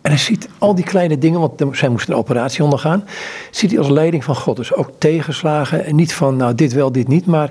[0.00, 3.04] En hij ziet al die kleine dingen, want zij moesten een operatie ondergaan,
[3.50, 4.56] ziet hij als leiding van God.
[4.56, 7.50] Dus ook tegenslagen en niet van nou dit wel, dit niet, maar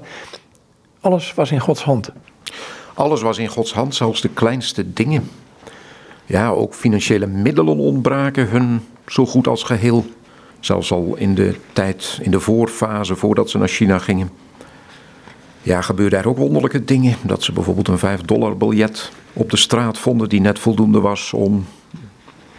[0.99, 2.12] alles was in Gods hand.
[2.93, 5.30] Alles was in Gods hand, zelfs de kleinste dingen.
[6.30, 10.06] Ja, ook financiële middelen ontbraken hun zo goed als geheel.
[10.60, 14.30] Zelfs al in de tijd, in de voorfase voordat ze naar China gingen.
[15.62, 17.15] Ja, gebeurden er ook wonderlijke dingen.
[17.22, 21.34] Dat ze bijvoorbeeld een 5 dollar biljet op de straat vonden die net voldoende was
[21.34, 21.65] om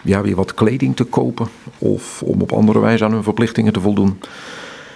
[0.02, 1.48] ja, weer wat kleding te kopen.
[1.78, 4.20] Of om op andere wijze aan hun verplichtingen te voldoen.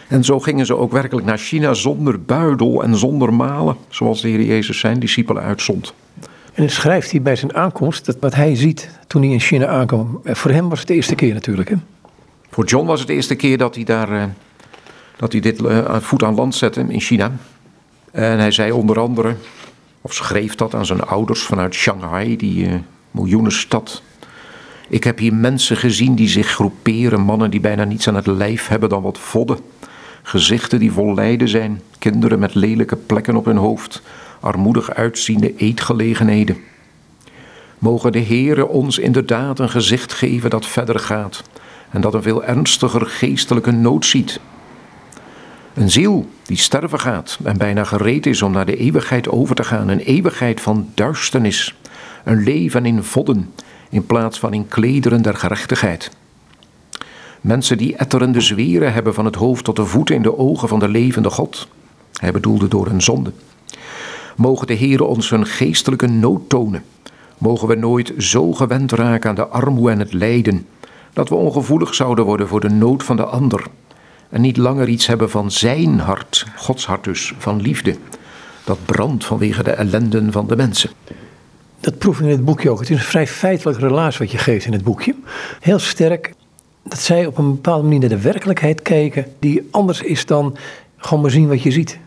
[0.09, 4.29] En zo gingen ze ook werkelijk naar China zonder buidel en zonder malen, zoals de
[4.29, 5.95] Heer Jezus zijn discipelen uitzond.
[6.55, 9.67] En dan schrijft hij bij zijn aankomst dat wat hij ziet toen hij in China
[9.67, 10.21] aankwam.
[10.25, 11.69] Eh, voor hem was het de eerste keer natuurlijk.
[11.69, 11.77] Hè?
[12.51, 14.25] Voor John was het de eerste keer dat hij daar eh,
[15.17, 17.33] dat hij dit uh, voet aan land zette in China.
[18.11, 19.37] En hij zei onder andere,
[20.01, 24.03] of schreef dat aan zijn ouders vanuit Shanghai, die miljoenenstad.
[24.89, 28.69] Ik heb hier mensen gezien die zich groeperen, mannen die bijna niets aan het lijf
[28.69, 29.59] hebben dan wat vodden.
[30.23, 34.03] Gezichten die vol lijden zijn, kinderen met lelijke plekken op hun hoofd,
[34.45, 36.57] armoedig uitziende eetgelegenheden.
[37.79, 41.43] Mogen de Heere ons inderdaad een gezicht geven dat verder gaat
[41.91, 44.41] en dat een veel ernstiger geestelijke nood ziet.
[45.75, 49.65] Een ziel die sterven gaat en bijna gereed is om naar de eeuwigheid over te
[49.65, 51.75] gaan, een eeuwigheid van duisternis,
[52.25, 53.53] een leven in vodden
[53.91, 56.11] in plaats van in klederen der gerechtigheid.
[57.41, 60.79] Mensen die etterende zweren hebben van het hoofd tot de voeten in de ogen van
[60.79, 61.69] de levende God.
[62.13, 63.33] Hij bedoelde door hun zonde.
[64.37, 66.85] Mogen de Heere ons hun geestelijke nood tonen.
[67.39, 70.67] Mogen we nooit zo gewend raken aan de armoede en het lijden,
[71.13, 73.67] dat we ongevoelig zouden worden voor de nood van de ander.
[74.29, 77.97] En niet langer iets hebben van zijn hart, Gods hart dus, van liefde.
[78.65, 80.91] Dat brandt vanwege de ellenden van de mensen.
[81.81, 82.79] Dat proef ik in het boekje ook.
[82.81, 85.15] Het is een vrij feitelijk relaas wat je geeft in het boekje.
[85.61, 86.33] Heel sterk
[86.83, 90.57] dat zij op een bepaalde manier naar de werkelijkheid kijken, die anders is dan
[90.97, 91.99] gewoon maar zien wat je ziet.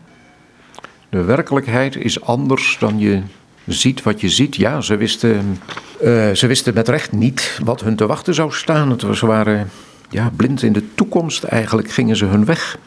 [1.08, 3.22] De werkelijkheid is anders dan je
[3.66, 4.56] ziet wat je ziet.
[4.56, 5.60] Ja, ze wisten,
[6.02, 9.00] uh, ze wisten met recht niet wat hun te wachten zou staan.
[9.14, 9.70] Ze waren
[10.10, 11.44] ja, blind in de toekomst.
[11.44, 12.78] Eigenlijk gingen ze hun weg.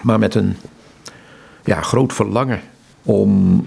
[0.00, 0.56] Maar met een
[1.64, 2.60] ja, groot verlangen
[3.02, 3.66] om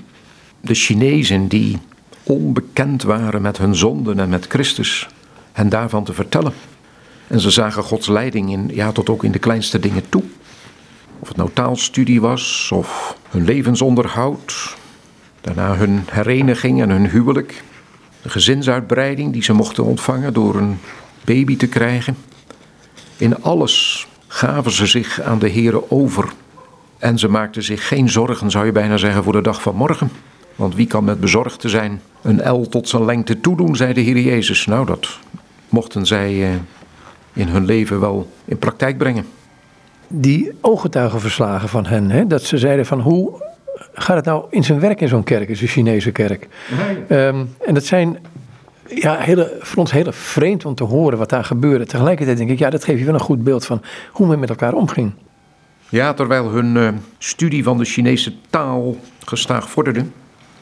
[0.61, 1.77] de Chinezen die
[2.23, 5.07] onbekend waren met hun zonden en met Christus,
[5.51, 6.53] hen daarvan te vertellen.
[7.27, 10.23] En ze zagen Gods leiding in, ja, tot ook in de kleinste dingen toe.
[11.19, 14.75] Of het nou taalstudie was, of hun levensonderhoud,
[15.41, 17.63] daarna hun hereniging en hun huwelijk,
[18.21, 20.79] de gezinsuitbreiding die ze mochten ontvangen door een
[21.23, 22.17] baby te krijgen.
[23.17, 26.33] In alles gaven ze zich aan de Here over.
[26.97, 30.11] En ze maakten zich geen zorgen, zou je bijna zeggen, voor de dag van morgen.
[30.55, 34.01] Want wie kan met bezorgd te zijn een L tot zijn lengte toedoen, zei de
[34.01, 34.65] Heer Jezus.
[34.65, 35.19] Nou, dat
[35.69, 36.55] mochten zij eh,
[37.33, 39.25] in hun leven wel in praktijk brengen.
[40.07, 43.43] Die ooggetuigenverslagen van hen, hè, dat ze zeiden van hoe
[43.93, 46.47] gaat het nou in zijn werk in zo'n kerk, in zo'n Chinese kerk?
[47.07, 48.17] Ehm, en dat zijn
[48.87, 51.85] ja, hele, voor ons heel vreemd om te horen wat daar gebeurde.
[51.85, 54.49] Tegelijkertijd denk ik, ja, dat geeft je wel een goed beeld van hoe men met
[54.49, 55.11] elkaar omging.
[55.89, 60.05] Ja, terwijl hun uh, studie van de Chinese taal gestaag vorderde,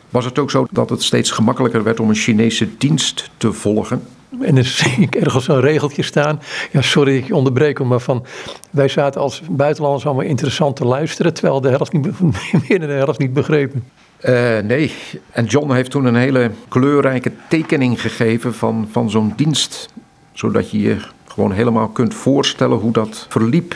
[0.10, 4.01] was het ook zo dat het steeds gemakkelijker werd om een Chinese dienst te volgen.
[4.41, 6.41] En dan zie ik ergens een regeltje staan.
[6.72, 8.26] Ja, sorry ik je onderbreek, maar van.
[8.69, 12.19] Wij zaten als buitenlanders allemaal interessant te luisteren, terwijl de helft niet,
[12.69, 13.84] meer de helft niet begrepen.
[14.26, 14.93] Uh, nee,
[15.32, 19.89] en John heeft toen een hele kleurrijke tekening gegeven van, van zo'n dienst.
[20.34, 23.76] Zodat je je gewoon helemaal kunt voorstellen hoe dat verliep.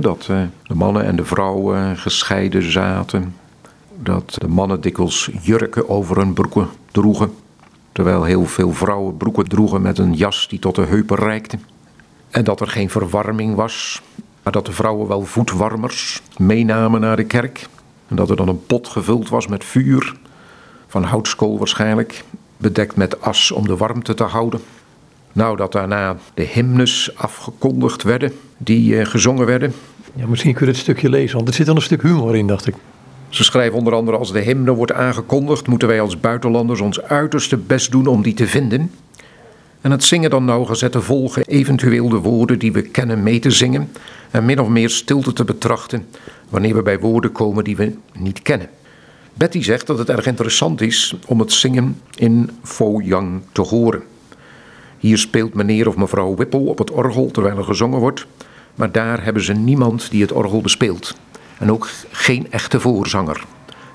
[0.00, 3.34] dat uh, de mannen en de vrouwen gescheiden zaten.
[4.02, 7.30] Dat de mannen dikwijls jurken over hun broeken droegen.
[7.94, 11.58] Terwijl heel veel vrouwen broeken droegen met een jas die tot de heupen reikte.
[12.30, 14.02] En dat er geen verwarming was,
[14.42, 17.68] maar dat de vrouwen wel voetwarmers meenamen naar de kerk.
[18.08, 20.14] En dat er dan een pot gevuld was met vuur,
[20.86, 22.24] van houtskool waarschijnlijk,
[22.56, 24.60] bedekt met as om de warmte te houden.
[25.32, 29.74] Nou, dat daarna de hymnes afgekondigd werden, die eh, gezongen werden.
[30.14, 32.46] Ja, misschien kun je het stukje lezen, want er zit dan een stuk humor in,
[32.46, 32.74] dacht ik.
[33.34, 37.56] Ze schrijven onder andere als de hymne wordt aangekondigd, moeten wij als buitenlanders ons uiterste
[37.56, 38.90] best doen om die te vinden.
[39.80, 43.90] En het zingen dan nauwgezette volgen eventueel de woorden die we kennen mee te zingen
[44.30, 46.06] en min of meer stilte te betrachten
[46.48, 48.68] wanneer we bij woorden komen die we niet kennen.
[49.34, 54.02] Betty zegt dat het erg interessant is om het zingen in Fo-Yang te horen.
[54.98, 58.26] Hier speelt meneer of mevrouw Whipple op het orgel terwijl er gezongen wordt,
[58.74, 61.14] maar daar hebben ze niemand die het orgel bespeelt
[61.58, 63.44] en ook geen echte voorzanger.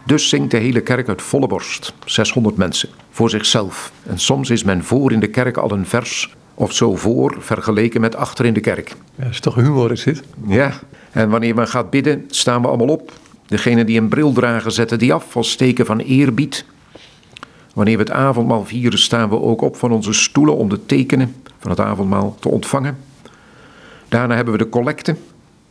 [0.05, 3.91] Dus zingt de hele kerk uit volle borst, 600 mensen, voor zichzelf.
[4.03, 8.01] En soms is men voor in de kerk al een vers of zo voor vergeleken
[8.01, 8.89] met achter in de kerk.
[8.89, 10.23] Ja, dat is toch humor, is dit?
[10.47, 10.73] Ja,
[11.11, 13.11] en wanneer men gaat bidden, staan we allemaal op.
[13.45, 16.65] Degenen die een bril dragen, zetten die af als teken van eerbied.
[17.73, 21.35] Wanneer we het avondmaal vieren, staan we ook op van onze stoelen om de tekenen
[21.59, 22.97] van het avondmaal te ontvangen.
[24.07, 25.15] Daarna hebben we de collecte.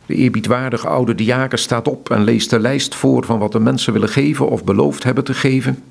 [0.09, 3.93] De eerbiedwaardige oude diaken staat op en leest de lijst voor van wat de mensen
[3.93, 5.83] willen geven of beloofd hebben te geven.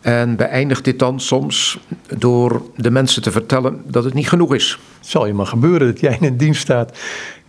[0.00, 1.78] En beëindigt dit dan soms
[2.18, 4.78] door de mensen te vertellen dat het niet genoeg is.
[4.98, 6.98] Het zal je maar gebeuren dat jij in een dienst staat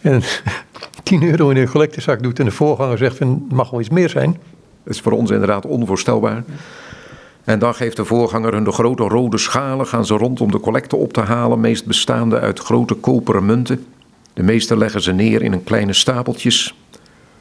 [0.02, 0.22] en
[1.04, 3.90] 10 euro in een collectezak doet en de voorganger zegt van het mag wel iets
[3.90, 4.38] meer zijn.
[4.84, 6.44] Dat is voor ons inderdaad onvoorstelbaar.
[7.44, 10.60] En dan geeft de voorganger hun de grote rode schalen, gaan ze rond om de
[10.60, 13.86] collecte op te halen, meest bestaande uit grote koperen munten.
[14.38, 16.76] De meeste leggen ze neer in een kleine stapeltjes.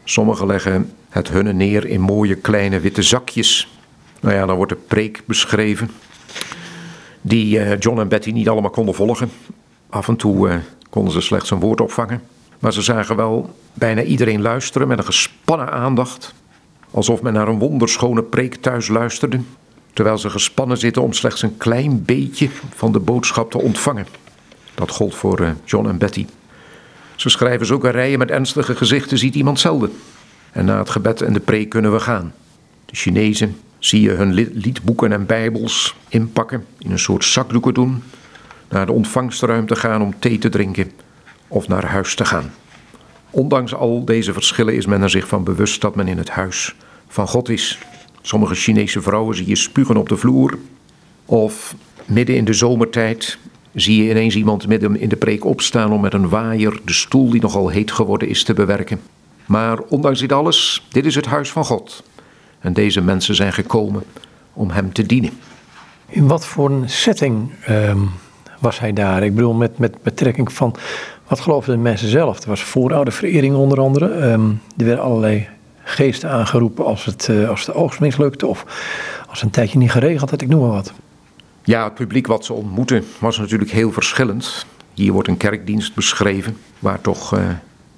[0.04, 3.68] Sommigen leggen het hunne neer in mooie kleine witte zakjes.
[4.20, 5.90] Nou ja, dan wordt de preek beschreven.
[7.20, 9.30] Die eh, John en Betty niet allemaal konden volgen.
[9.88, 10.56] Af en toe eh,
[10.90, 12.22] konden ze slechts een woord opvangen.
[12.58, 16.34] Maar ze zagen wel bijna iedereen luisteren met een gespannen aandacht.
[16.90, 19.40] Alsof men naar een wonderschone preek thuis luisterde.
[19.92, 24.06] Terwijl ze gespannen zitten om slechts een klein beetje van de boodschap te ontvangen.
[24.74, 26.26] Dat gold voor eh, John en Betty.
[27.16, 29.92] Ze schrijven zulke rijen met ernstige gezichten ziet iemand zelden.
[30.52, 32.34] En na het gebed en de preek kunnen we gaan.
[32.84, 38.02] De Chinezen zie je hun liedboeken en bijbels inpakken, in een soort zakdoeken doen,
[38.68, 40.90] naar de ontvangstruimte gaan om thee te drinken
[41.48, 42.52] of naar huis te gaan.
[43.30, 46.74] Ondanks al deze verschillen is men er zich van bewust dat men in het huis
[47.08, 47.78] van God is.
[48.22, 50.58] Sommige Chinese vrouwen zie je spugen op de vloer.
[51.24, 51.74] Of
[52.04, 53.38] midden in de zomertijd
[53.76, 57.30] zie je ineens iemand midden in de preek opstaan om met een waaier de stoel
[57.30, 59.00] die nogal heet geworden is te bewerken.
[59.46, 62.04] Maar ondanks dit alles, dit is het huis van God.
[62.58, 64.02] En deze mensen zijn gekomen
[64.52, 65.30] om hem te dienen.
[66.08, 67.98] In wat voor een setting ehm,
[68.58, 69.24] was hij daar?
[69.24, 70.74] Ik bedoel, met, met betrekking van
[71.26, 72.42] wat geloofden de mensen zelf?
[72.42, 74.30] Er was voorouderverering onder andere.
[74.30, 75.48] Um, er werden allerlei
[75.82, 78.64] geesten aangeroepen als, het, uh, als de oogst mislukte of
[79.28, 80.92] als een tijdje niet geregeld had, ik noem maar wat.
[81.66, 84.66] Ja, het publiek wat ze ontmoeten was natuurlijk heel verschillend.
[84.94, 87.48] Hier wordt een kerkdienst beschreven waar toch uh,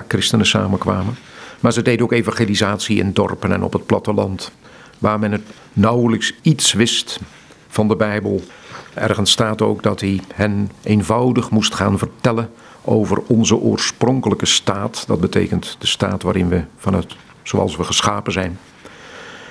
[0.06, 1.16] christenen samenkwamen.
[1.60, 4.52] Maar ze deden ook evangelisatie in dorpen en op het platteland,
[4.98, 7.20] waar men het nauwelijks iets wist
[7.68, 8.42] van de Bijbel.
[8.94, 12.50] Ergens staat ook dat hij hen eenvoudig moest gaan vertellen
[12.84, 15.04] over onze oorspronkelijke staat.
[15.06, 18.58] Dat betekent de staat waarin we vanuit zoals we geschapen zijn.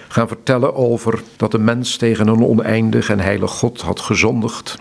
[0.07, 4.77] Gaan vertellen over dat de mens tegen een oneindig en heilig God had gezondigd.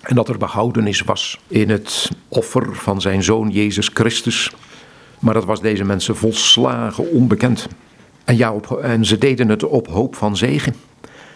[0.00, 4.52] En dat er behoudenis was in het offer van zijn zoon Jezus Christus.
[5.18, 7.68] Maar dat was deze mensen volslagen onbekend.
[8.24, 10.74] En, ja, en ze deden het op hoop van zegen.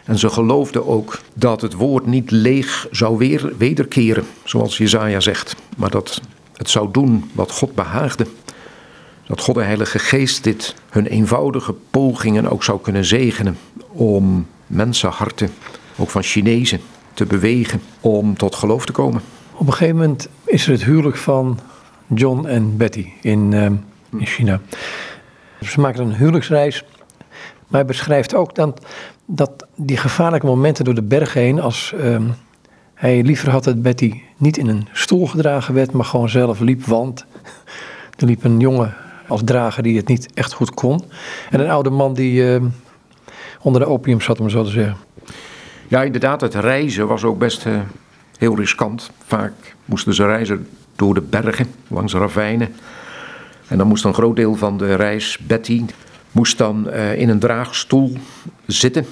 [0.04, 5.56] En ze geloofden ook dat het woord niet leeg zou weer, wederkeren, zoals Jezaja zegt.
[5.76, 6.20] Maar dat
[6.56, 8.26] het zou doen wat God behaagde.
[9.26, 13.58] Dat God de Heilige Geest dit hun eenvoudige pogingen ook zou kunnen zegenen
[13.92, 15.50] om mensenharten,
[15.96, 16.80] ook van Chinezen,
[17.14, 19.20] te bewegen om tot geloof te komen.
[19.52, 21.58] Op een gegeven moment is er het huwelijk van
[22.14, 23.52] John en Betty in,
[24.10, 24.60] in China.
[25.60, 26.84] Ze maken een huwelijksreis.
[27.66, 28.74] Maar hij beschrijft ook dan
[29.26, 32.34] dat die gevaarlijke momenten door de bergen heen, als um,
[32.94, 36.84] hij liever had dat Betty niet in een stoel gedragen werd, maar gewoon zelf liep,
[36.84, 37.26] want
[38.18, 38.94] er liep een jongen
[39.28, 41.04] als drager die het niet echt goed kon.
[41.50, 42.62] En een oude man die uh,
[43.60, 44.96] onder de opium zat, om zo te zeggen.
[45.88, 47.78] Ja, inderdaad, het reizen was ook best uh,
[48.38, 49.10] heel riskant.
[49.26, 49.52] Vaak
[49.84, 52.74] moesten ze reizen door de bergen, langs ravijnen.
[53.68, 55.84] En dan moest een groot deel van de reis, Betty,
[56.32, 58.16] moest dan uh, in een draagstoel
[58.66, 59.06] zitten.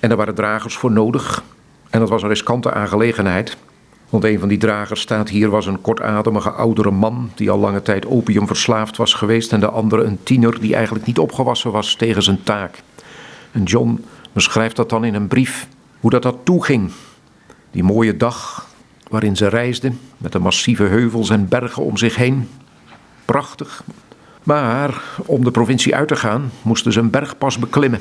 [0.00, 1.42] En daar waren dragers voor nodig.
[1.90, 3.56] En dat was een riskante aangelegenheid.
[4.08, 7.82] Want een van die dragers staat hier was een kortademige oudere man die al lange
[7.82, 9.52] tijd opium verslaafd was geweest.
[9.52, 12.82] En de andere een tiener die eigenlijk niet opgewassen was tegen zijn taak.
[13.52, 15.68] En John beschrijft dat dan in een brief,
[16.00, 16.90] hoe dat dat toeging.
[17.70, 18.68] Die mooie dag
[19.08, 22.48] waarin ze reisden met de massieve heuvels en bergen om zich heen.
[23.24, 23.84] Prachtig.
[24.42, 28.00] Maar om de provincie uit te gaan moesten ze een bergpas beklimmen.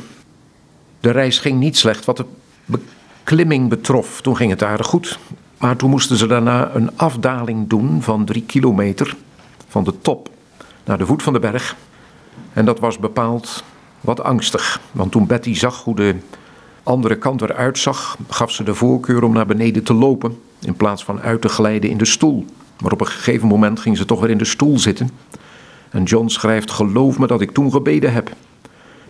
[1.00, 2.26] De reis ging niet slecht wat de
[2.66, 4.22] beklimming betrof.
[4.22, 5.20] Toen ging het aardig goed.
[5.64, 9.16] Maar toen moesten ze daarna een afdaling doen van drie kilometer
[9.68, 10.30] van de top
[10.84, 11.76] naar de voet van de berg.
[12.54, 13.64] En dat was bepaald
[14.02, 14.82] wat angstig.
[14.92, 16.16] Want toen Betty zag hoe de
[16.84, 21.04] andere kant eruit zag, gaf ze de voorkeur om naar beneden te lopen in plaats
[21.04, 22.46] van uit te glijden in de stoel.
[22.82, 25.10] Maar op een gegeven moment ging ze toch weer in de stoel zitten.
[25.90, 28.32] En John schrijft: Geloof me dat ik toen gebeden heb.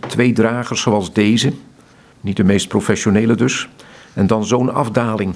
[0.06, 1.52] Twee dragers zoals deze,
[2.20, 3.68] niet de meest professionele dus,
[4.12, 5.34] en dan zo'n afdaling.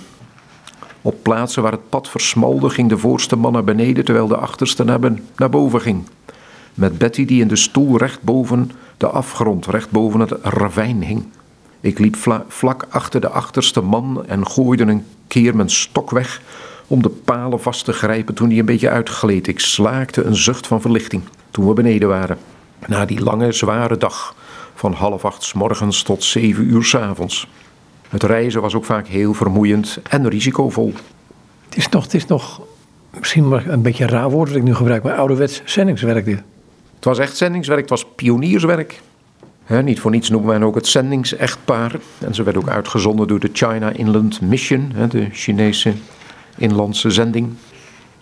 [1.03, 4.85] Op plaatsen waar het pad versmalde ging de voorste man naar beneden terwijl de achterste
[4.85, 4.99] naar,
[5.37, 6.07] naar boven ging.
[6.75, 11.27] Met Betty die in de stoel recht boven de afgrond, recht boven het ravijn hing.
[11.81, 12.17] Ik liep
[12.49, 16.41] vlak achter de achterste man en gooide een keer mijn stok weg
[16.87, 19.47] om de palen vast te grijpen toen die een beetje uitgleed.
[19.47, 22.39] Ik slaakte een zucht van verlichting toen we beneden waren.
[22.87, 24.35] Na die lange, zware dag
[24.75, 27.49] van half acht s morgens tot zeven uur s avonds.
[28.09, 30.93] Het reizen was ook vaak heel vermoeiend en risicovol.
[31.65, 32.61] Het is nog, het is nog
[33.19, 36.43] misschien maar een beetje een raar woord dat ik nu gebruik, maar ouderwets zendingswerk dit.
[36.95, 39.01] Het was echt zendingswerk, het was pionierswerk.
[39.83, 41.95] niet voor niets noemen wij ook het zendingsechtpaar.
[42.19, 45.93] En ze werd ook uitgezonden door de China Inland Mission, de Chinese
[46.57, 47.49] inlandse zending.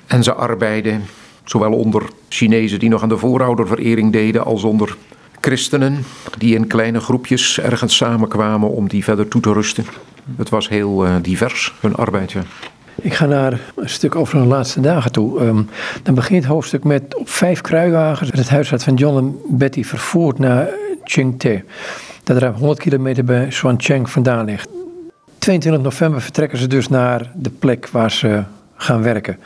[0.07, 1.03] En ze arbeiden
[1.45, 4.97] zowel onder Chinezen die nog aan de voorouderverering deden, als onder
[5.47, 6.05] christenen
[6.39, 9.85] die in kleine groepjes ergens samenkwamen om die verder toe te rusten.
[10.37, 12.37] Het was heel uh, divers, hun arbeid.
[13.01, 15.41] Ik ga naar een stuk over de laatste dagen toe.
[15.41, 15.69] Um,
[16.03, 20.39] dan begint het hoofdstuk met op vijf kruiwagens het huisraad van John en Betty vervoerd
[20.39, 20.69] naar
[21.05, 21.65] Qingte.
[22.25, 24.69] Dat ruim 100 kilometer bij Xuancheng vandaan ligt.
[25.39, 28.43] 22 november vertrekken ze dus naar de plek waar ze
[28.77, 29.39] gaan werken.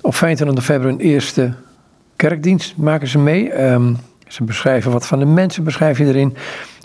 [0.00, 1.52] Op 25 november een eerste
[2.16, 3.62] kerkdienst maken ze mee.
[3.62, 3.98] Um,
[4.34, 6.36] ze beschrijven wat van de mensen, beschrijf je erin.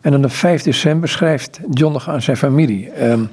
[0.01, 3.09] En dan op 5 december schrijft John nog aan zijn familie.
[3.09, 3.29] Um,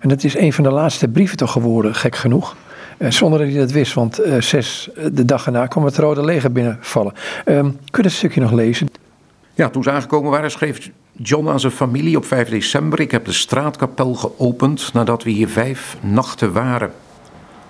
[0.00, 2.56] en dat is een van de laatste brieven toch geworden, gek genoeg.
[2.98, 5.96] Uh, zonder dat hij dat wist, want uh, zes, uh, de dag erna kwam het
[5.96, 7.12] Rode Leger binnenvallen.
[7.46, 8.88] Um, kun je dat stukje nog lezen?
[9.54, 13.24] Ja, toen ze aangekomen waren, schreef John aan zijn familie op 5 december: Ik heb
[13.24, 16.90] de straatkapel geopend nadat we hier vijf nachten waren.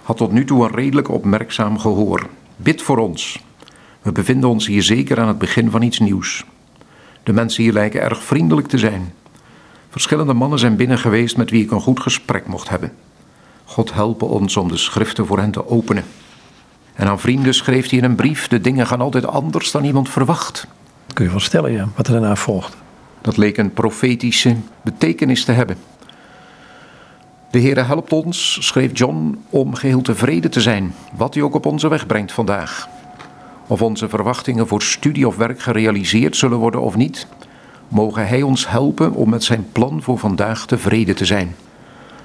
[0.03, 2.27] Had tot nu toe een redelijk opmerkzaam gehoor.
[2.57, 3.46] Bid voor ons.
[4.07, 6.45] We bevinden ons hier zeker aan het begin van iets nieuws.
[7.23, 9.13] De mensen hier lijken erg vriendelijk te zijn.
[9.91, 12.93] Verschillende mannen zijn binnen geweest met wie ik een goed gesprek mocht hebben.
[13.65, 16.05] God helpen ons om de schriften voor hen te openen.
[16.95, 20.09] En aan vrienden schreef hij in een brief: De dingen gaan altijd anders dan iemand
[20.09, 20.67] verwacht.
[21.13, 22.77] Kun je wel stellen, ja, wat er daarna volgt.
[23.21, 25.77] Dat leek een profetische betekenis te hebben.
[27.51, 31.67] De Heere helpt ons, schreef John, om geheel tevreden te zijn, wat hij ook op
[31.67, 32.89] onze weg brengt vandaag.
[33.67, 37.27] Of onze verwachtingen voor studie of werk gerealiseerd zullen worden of niet,
[37.89, 41.57] mogen Hij ons helpen om met zijn plan voor vandaag tevreden te zijn.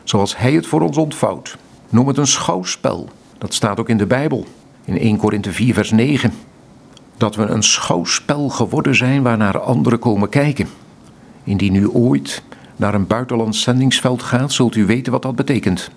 [0.04, 1.58] Zoals Hij het voor ons ontvouwt.
[1.90, 3.10] Noem het een schouwspel.
[3.38, 4.46] Dat staat ook in de Bijbel,
[4.86, 6.34] in 1 Korinthe 4, vers 9.
[7.18, 10.68] Dat we een schouwspel geworden zijn waarnaar anderen komen kijken.
[11.44, 12.44] Indien u ooit
[12.76, 15.92] naar een buitenlands zendingsveld gaat, zult u weten wat dat betekent.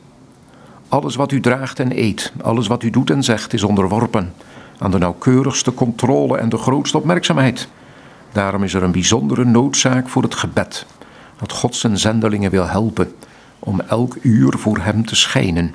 [0.88, 4.32] Alles wat u draagt en eet, alles wat u doet en zegt, is onderworpen
[4.78, 7.68] aan de nauwkeurigste controle en de grootste opmerkzaamheid.
[8.32, 10.86] Daarom is er een bijzondere noodzaak voor het gebed,
[11.38, 13.12] dat God zijn zendelingen wil helpen
[13.58, 15.74] om elk uur voor hem te schijnen.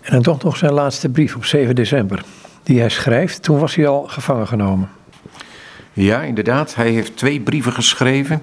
[0.00, 2.24] En dan toch nog zijn laatste brief op 7 december.
[2.62, 3.42] die hij schrijft.
[3.42, 4.88] Toen was hij al gevangen genomen.
[5.92, 6.74] Ja, inderdaad.
[6.74, 8.42] Hij heeft twee brieven geschreven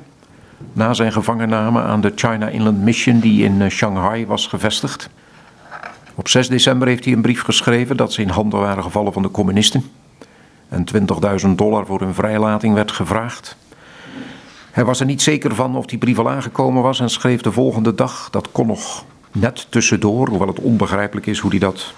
[0.74, 5.10] na zijn gevangenname aan de China Inland Mission die in eh, Shanghai was gevestigd.
[6.16, 9.22] Op 6 december heeft hij een brief geschreven dat ze in handen waren gevallen van
[9.22, 9.84] de communisten.
[10.70, 10.86] En
[11.46, 13.58] 20.000 dollar voor hun vrijlating werd gevraagd.
[14.72, 17.52] Hij was er niet zeker van of die brief al aangekomen was en schreef de
[17.52, 18.30] volgende dag.
[18.32, 21.94] Dat kon nog net tussendoor, hoewel het onbegrijpelijk is hoe hij dat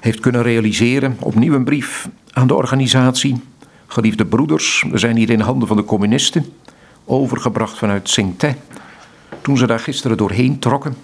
[0.00, 1.16] heeft kunnen realiseren.
[1.20, 3.42] Opnieuw een brief aan de organisatie.
[3.86, 6.52] Geliefde broeders, we zijn hier in handen van de communisten,
[7.04, 8.54] overgebracht vanuit Tsingteh.
[9.40, 10.96] Toen ze daar gisteren doorheen trokken.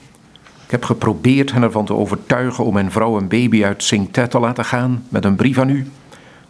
[0.65, 4.39] Ik heb geprobeerd hen ervan te overtuigen om mijn vrouw en baby uit Tsingteh te
[4.39, 5.91] laten gaan met een brief aan u.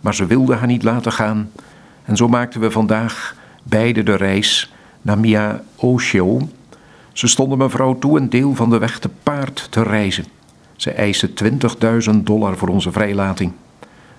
[0.00, 1.50] Maar ze wilden haar niet laten gaan.
[2.04, 6.48] En zo maakten we vandaag beide de reis naar Mia Oshio.
[7.12, 10.24] Ze stonden mevrouw toe een deel van de weg te paard te reizen.
[10.76, 11.30] Ze eisten
[12.14, 13.52] 20.000 dollar voor onze vrijlating.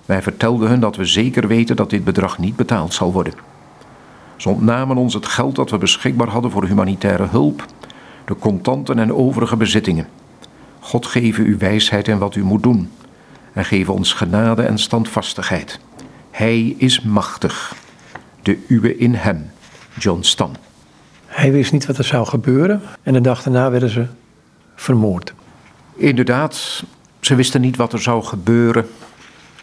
[0.06, 3.34] Wij vertelden hun dat we zeker weten dat dit bedrag niet betaald zal worden.
[4.36, 7.64] Ze ontnamen ons het geld dat we beschikbaar hadden voor humanitaire hulp,
[8.26, 10.08] de contanten en overige bezittingen.
[10.80, 12.92] God geven u wijsheid in wat u moet doen
[13.52, 15.80] en geven ons genade en standvastigheid.
[16.30, 17.74] Hij is machtig,
[18.42, 19.50] de uwe in hem,
[19.98, 20.50] John Stam.
[21.26, 24.06] Hij wist niet wat er zou gebeuren en de dag daarna werden ze
[24.74, 25.34] vermoord.
[25.94, 26.84] Inderdaad,
[27.20, 28.88] ze wisten niet wat er zou gebeuren,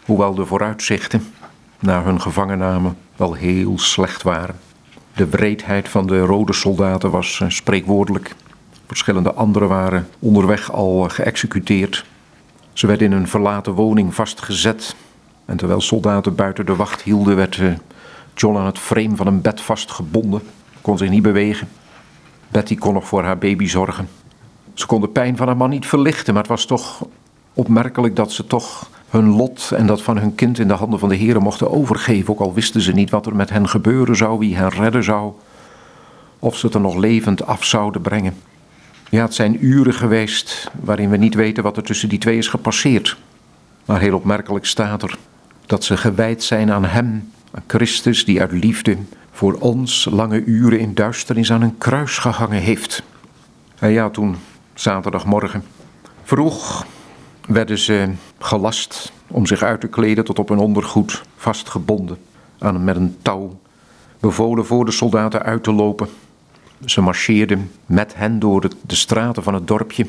[0.06, 1.34] hoewel de vooruitzichten
[1.80, 4.56] na hun gevangenname wel heel slecht waren.
[5.16, 8.36] De wreedheid van de rode soldaten was eh, spreekwoordelijk.
[8.94, 12.06] Verschillende anderen waren onderweg al geëxecuteerd.
[12.74, 14.96] Ze werden in een verlaten woning vastgezet.
[15.46, 17.74] En terwijl soldaten buiten de wacht hielden, werd eh,
[18.36, 20.42] John aan het frame van een bed vastgebonden.
[20.82, 21.70] Kon zich niet bewegen.
[22.52, 24.08] Betty kon nog voor haar baby zorgen.
[24.74, 27.06] Ze kon de pijn van haar man niet verlichten, maar het was toch
[27.54, 31.10] opmerkelijk dat ze toch hun lot en dat van hun kind in de handen van
[31.10, 32.34] de Heer mochten overgeven.
[32.34, 35.34] Ook al wisten ze niet wat er met hen gebeuren zou, wie hen redden zou,
[36.40, 38.34] of ze het er nog levend af zouden brengen.
[39.14, 42.48] Ja, het zijn uren geweest waarin we niet weten wat er tussen die twee is
[42.48, 43.18] gepasseerd.
[43.86, 45.18] Maar heel opmerkelijk staat er
[45.66, 48.98] dat ze gewijd zijn aan Hem, aan Christus, die uit liefde
[49.32, 53.04] voor ons lange uren in duisternis aan een kruis gehangen heeft.
[53.80, 54.36] En ja, toen
[54.74, 55.64] zaterdagmorgen
[56.24, 56.86] vroeg
[57.48, 58.10] werden ze
[58.40, 62.18] gelast om zich uit te kleden tot op hun ondergoed, vastgebonden
[62.60, 63.60] aan met een touw,
[64.20, 66.10] bevolen voor de soldaten uit te lopen.
[66.86, 70.08] Ze marcheerden met hen door de, straten van het dorpje,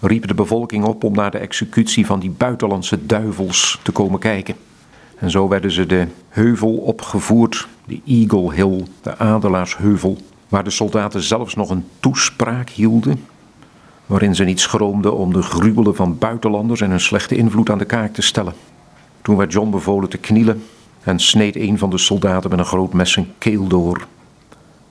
[0.00, 4.54] riepen de bevolking op om naar de executie van die buitenlandse duivels te komen kijken.
[5.18, 11.22] En zo werden ze de heuvel opgevoerd, de Eagle Hill, de Adelaarsheuvel, waar de soldaten
[11.22, 13.24] zelfs nog een toespraak hielden
[14.06, 17.84] waarin ze niet schroomden om de gruwelen van buitenlanders en hun slechte invloed aan de
[17.84, 18.54] kaak te stellen.
[19.22, 20.62] Toen werd John bevolen te knielen
[21.02, 24.06] en sneed een van de soldaten met een groot mes zijn keel door.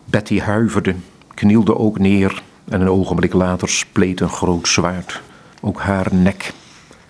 [0.06, 0.96] Betty huiverde,
[1.36, 5.22] knielde ook neer en een ogenblik later spleet een groot zwaard
[5.66, 6.54] ook haar nek.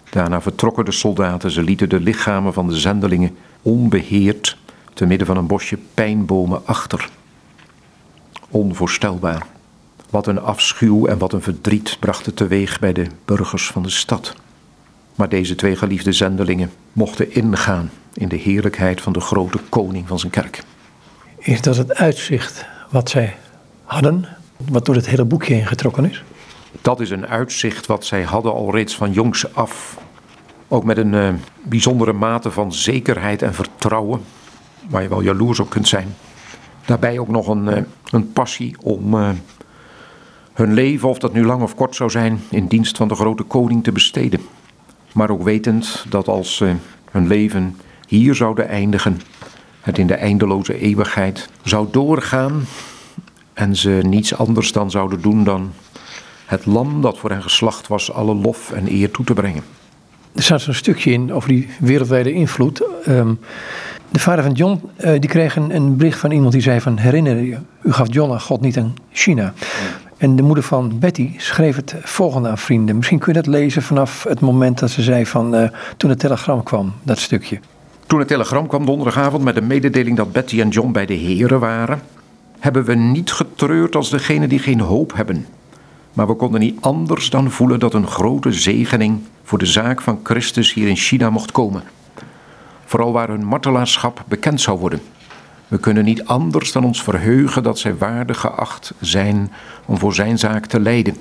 [0.10, 4.58] Daarna vertrokken de soldaten, ze lieten de lichamen van de zendelingen onbeheerd
[4.94, 7.10] te midden van een bosje pijnbomen achter.
[8.50, 9.46] Onvoorstelbaar.
[10.10, 14.34] Wat een afschuw en wat een verdriet bracht teweeg bij de burgers van de stad.
[15.16, 20.20] Maar deze twee geliefde zendelingen mochten ingaan in de heerlijkheid van de grote koning van
[20.20, 20.64] zijn kerk.
[21.38, 23.36] Is dat het uitzicht wat zij
[23.86, 24.26] hadden,
[24.70, 26.24] wat door het hele boekje heen getrokken is?
[26.82, 29.98] Dat is een uitzicht wat zij hadden al reeds van jongs af.
[30.68, 31.30] Ook met een uh,
[31.64, 34.22] bijzondere mate van zekerheid en vertrouwen,
[34.90, 36.16] waar je wel jaloers op kunt zijn.
[36.86, 37.78] Daarbij ook nog een, uh,
[38.12, 39.30] een passie om uh,
[40.54, 43.44] hun leven, of dat nu lang of kort zou zijn, in dienst van de grote
[43.44, 44.40] koning te besteden.
[45.14, 46.64] Maar ook wetend dat als
[47.12, 47.78] hun leven
[48.08, 49.22] hier zouden eindigen,
[49.82, 52.64] het in de eindeloze eeuwigheid zou doorgaan
[53.56, 55.72] en ze niets anders dan zouden doen dan
[56.46, 59.64] het lam dat voor hen geslacht was alle lof en eer toe te brengen.
[60.36, 62.84] Er staat zo'n stukje in over die wereldwijde invloed.
[63.06, 63.34] Ehm,
[64.10, 66.98] de vader van John uh, die kreeg een, een, bericht van iemand die zei van
[66.98, 69.54] herinner je, u gaf John aan God niet aan China.
[70.18, 72.96] En de moeder van Betty schreef het volgende aan vrienden.
[72.96, 76.20] Misschien kun je dat lezen vanaf het moment dat ze zei van uh, toen het
[76.20, 77.60] telegram kwam, dat stukje.
[78.08, 81.60] Toen het telegram kwam donderdagavond met de mededeling dat Betty en John bij de heren
[81.60, 82.02] waren,
[82.66, 85.48] hebben we niet getreurd als degene die geen hoop hebben.
[86.14, 90.20] Maar we konden niet anders dan voelen dat een grote zegening voor de zaak van
[90.24, 91.84] Christus hier in China mocht komen.
[92.86, 95.02] Vooral waar hun martelaarschap bekend zou worden.
[95.68, 99.52] We kunnen niet anders dan ons verheugen dat zij waardig geacht zijn
[99.86, 101.16] om voor zijn zaak te lijden.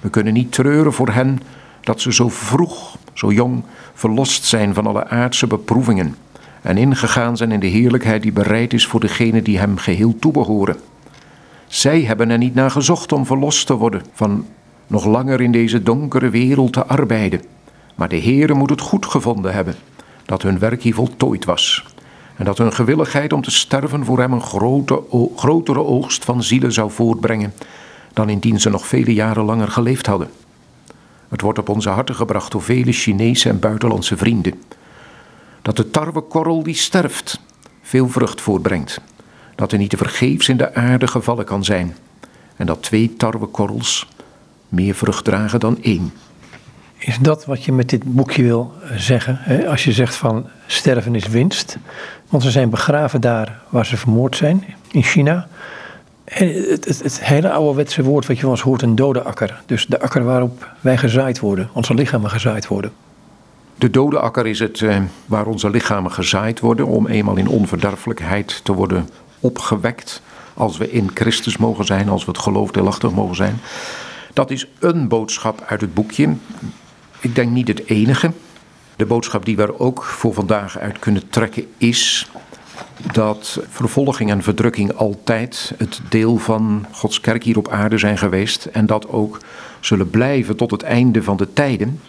[0.00, 1.40] We kunnen niet treuren voor hen
[1.80, 3.62] dat ze zo vroeg, zo jong,
[3.94, 6.16] verlost zijn van alle aardse beproevingen
[6.64, 10.76] en ingegaan zijn in de heerlijkheid die bereid is voor degenen die hem geheel toebehoren.
[11.66, 14.46] Zij hebben er niet naar gezocht om verlost te worden van
[14.86, 17.42] nog langer in deze donkere wereld te arbeiden.
[17.94, 19.74] Maar de Heere moet het goed gevonden hebben
[20.24, 21.86] dat hun werk hier voltooid was.
[22.36, 25.02] En dat hun gewilligheid om te sterven voor hem een grote,
[25.36, 27.52] grotere oogst van zielen zou voortbrengen
[28.12, 30.30] dan indien ze nog vele jaren langer geleefd hadden.
[31.28, 34.54] Het wordt op onze harten gebracht door vele Chinese en buitenlandse vrienden.
[35.64, 37.40] Dat de tarwekorrel die sterft
[37.82, 39.00] veel vrucht voortbrengt.
[39.54, 41.96] Dat er niet te vergeefs in de aarde gevallen kan zijn.
[42.56, 44.08] En dat twee tarwekorrels
[44.68, 46.12] meer vrucht dragen dan één.
[46.98, 49.36] Is dat wat je met dit boekje wil zeggen?
[49.40, 49.68] Hè?
[49.68, 51.76] Als je zegt van sterven is winst.
[52.28, 55.48] Want ze zijn begraven daar waar ze vermoord zijn, in China.
[56.24, 59.62] Het, het hele ouderwetse woord wat je wel eens hoort, een dode akker.
[59.66, 62.92] Dus de akker waarop wij gezaaid worden, onze lichamen gezaaid worden.
[63.78, 68.60] De dode akker is het eh, waar onze lichamen gezaaid worden om eenmaal in onverderfelijkheid
[68.64, 69.08] te worden
[69.40, 70.22] opgewekt.
[70.54, 73.60] Als we in Christus mogen zijn, als we het geloof deelachtig mogen zijn.
[74.32, 76.34] Dat is een boodschap uit het boekje.
[77.20, 78.32] Ik denk niet het enige.
[78.96, 82.30] De boodschap die we er ook voor vandaag uit kunnen trekken is
[83.12, 88.64] dat vervolging en verdrukking altijd het deel van Gods kerk hier op aarde zijn geweest
[88.64, 89.38] en dat ook
[89.80, 92.00] zullen blijven tot het einde van de tijden.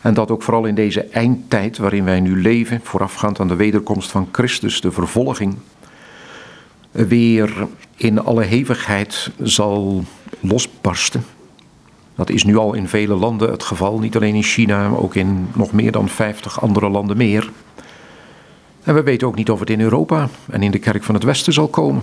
[0.00, 4.10] En dat ook vooral in deze eindtijd waarin wij nu leven, voorafgaand aan de wederkomst
[4.10, 5.54] van Christus, de vervolging
[6.90, 10.04] weer in alle hevigheid zal
[10.40, 11.24] losbarsten.
[12.14, 15.14] Dat is nu al in vele landen het geval, niet alleen in China, maar ook
[15.14, 17.50] in nog meer dan 50 andere landen meer.
[18.82, 21.24] En we weten ook niet of het in Europa en in de kerk van het
[21.24, 22.02] Westen zal komen.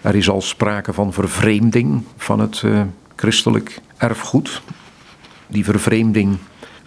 [0.00, 2.80] Er is al sprake van vervreemding van het uh,
[3.16, 4.62] christelijk erfgoed.
[5.46, 6.36] Die vervreemding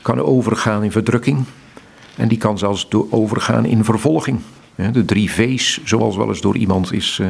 [0.01, 1.45] kan overgaan in verdrukking
[2.15, 4.39] en die kan zelfs overgaan in vervolging.
[4.91, 7.27] De drie V's, zoals wel eens door iemand is eh,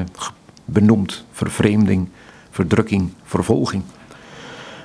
[0.65, 2.09] benoemd: vervreemding,
[2.49, 3.83] verdrukking, vervolging.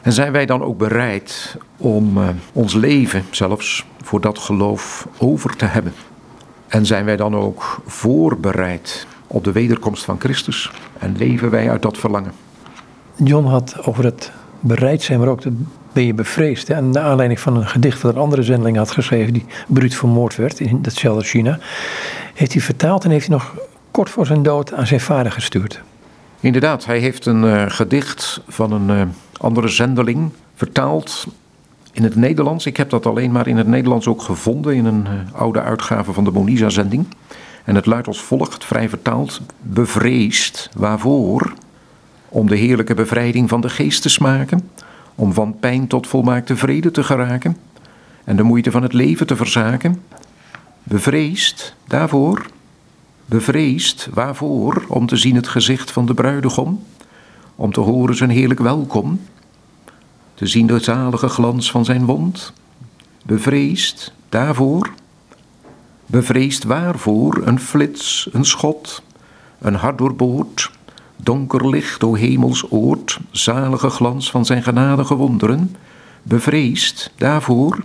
[0.03, 5.57] En zijn wij dan ook bereid om uh, ons leven zelfs voor dat geloof over
[5.57, 5.93] te hebben?
[6.67, 10.71] En zijn wij dan ook voorbereid op de wederkomst van Christus?
[10.99, 12.33] En leven wij uit dat verlangen?
[13.17, 15.53] John had over het bereid zijn, maar ook de,
[15.95, 16.71] ben je bevreesd.
[16.71, 20.37] En naar aanleiding van een gedicht dat een andere zendeling had geschreven, die bruut vermoord
[20.37, 21.59] werd in datzelfde China,
[22.35, 23.55] heeft hij vertaald en heeft hij nog
[23.91, 25.81] kort voor zijn dood aan zijn vader gestuurd.
[26.41, 29.03] Inderdaad, hij heeft een uh, gedicht van een uh,
[29.37, 31.27] andere zendeling vertaald
[31.93, 32.67] in het Nederlands.
[32.67, 36.13] Ik heb dat alleen maar in het Nederlands ook gevonden in een uh, oude uitgave
[36.13, 37.07] van de Monisa-zending.
[37.65, 41.53] En het luidt als volgt, vrij vertaald: Bevreesd, waarvoor?
[42.29, 44.71] Om de heerlijke bevrijding van de geest te smaken,
[45.15, 47.57] om van pijn tot volmaakte vrede te geraken
[48.25, 50.03] en de moeite van het leven te verzaken.
[50.83, 52.47] Bevreesd, daarvoor.
[53.27, 54.85] Bevreesd, waarvoor?
[54.89, 56.85] Om te zien het gezicht van de bruidegom,
[57.57, 59.21] om te horen zijn heerlijk welkom
[60.35, 62.53] te zien de zalige glans van zijn wond?
[63.23, 64.91] Bevreesd daarvoor?
[66.07, 67.47] Bevreesd waarvoor?
[67.47, 69.03] Een flits, een schot,
[69.59, 70.71] een hart doorboord,
[71.17, 75.77] donker licht, o hemels oord, zalige glans van zijn genadige wonderen?
[76.23, 77.85] Bevreesd daarvoor?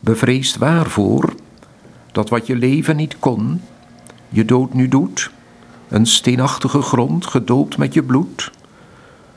[0.00, 1.34] Bevreesd waarvoor?
[2.12, 3.60] Dat wat je leven niet kon,
[4.28, 5.30] je dood nu doet,
[5.88, 8.50] een steenachtige grond gedoopt met je bloed,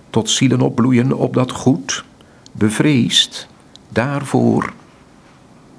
[0.09, 2.03] tot zielen opbloeien op dat goed,
[2.51, 3.47] bevreesd
[3.89, 4.73] daarvoor.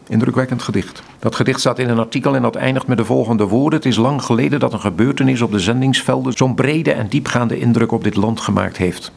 [0.09, 1.03] Indrukwekkend gedicht.
[1.21, 3.79] Dat gedicht staat in een artikel en dat eindigt met de volgende woorden.
[3.79, 7.93] Het is lang geleden dat een gebeurtenis op de zendingsvelden zo'n brede en diepgaande indruk
[7.93, 9.13] op dit land gemaakt heeft.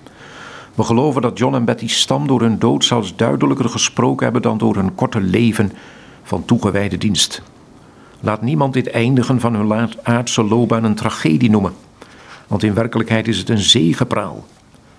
[0.76, 4.58] We geloven dat John en Betty Stam door hun dood zelfs duidelijker gesproken hebben dan
[4.58, 5.72] door hun korte leven
[6.24, 7.42] van toegewijde dienst.
[8.20, 11.74] Laat niemand dit eindigen van hun aardse loopbaan een tragedie noemen,
[12.48, 14.46] want in werkelijkheid is het een zegepraal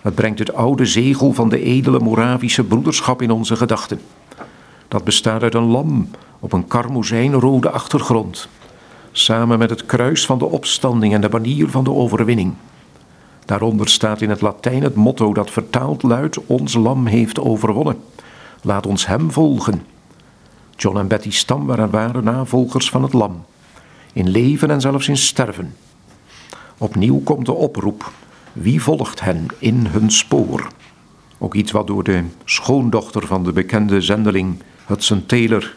[0.05, 4.01] het brengt het oude zegel van de edele Moravische broederschap in onze gedachten.
[4.89, 6.09] Dat bestaat uit een lam
[6.45, 8.49] op een karmozijnrode achtergrond,
[9.13, 12.55] samen met het kruis van de opstanding en de banier van de overwinning.
[13.45, 17.97] Daaronder staat in het Latijn het motto dat vertaald luidt: Ons lam heeft overwonnen.
[18.63, 19.83] Laat ons hem volgen.
[20.77, 23.45] John en Betty Stam waren navolgers van het lam,
[24.13, 25.75] in leven en zelfs in sterven.
[26.79, 28.13] Opnieuw komt de oproep
[28.53, 30.69] wie volgt hen in hun spoor?
[31.39, 35.77] Ook iets wat door de schoondochter van de bekende zendeling Hudson Taylor,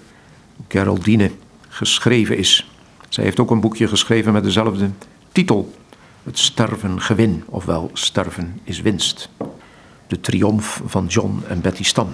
[0.67, 1.31] Geraldine,
[1.67, 2.71] geschreven is.
[3.09, 4.89] Zij heeft ook een boekje geschreven met dezelfde
[5.31, 5.73] titel:
[6.23, 9.29] Het sterven gewin, ofwel Sterven is winst.
[10.07, 12.09] De triomf van John en Betty Stam.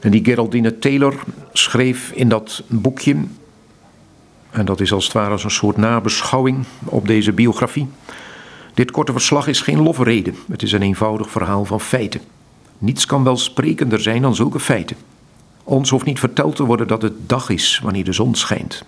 [0.00, 1.14] En die Geraldine Taylor
[1.52, 3.16] schreef in dat boekje,
[4.50, 7.88] en dat is als het ware als een soort nabeschouwing op deze biografie.
[8.74, 12.20] Dit korte verslag is geen lofrede, het is een eenvoudig verhaal van feiten.
[12.78, 14.96] Niets kan wel sprekender zijn dan zulke feiten.
[15.64, 18.84] Ons hoeft niet verteld te worden dat het dag is wanneer de zon schijnt.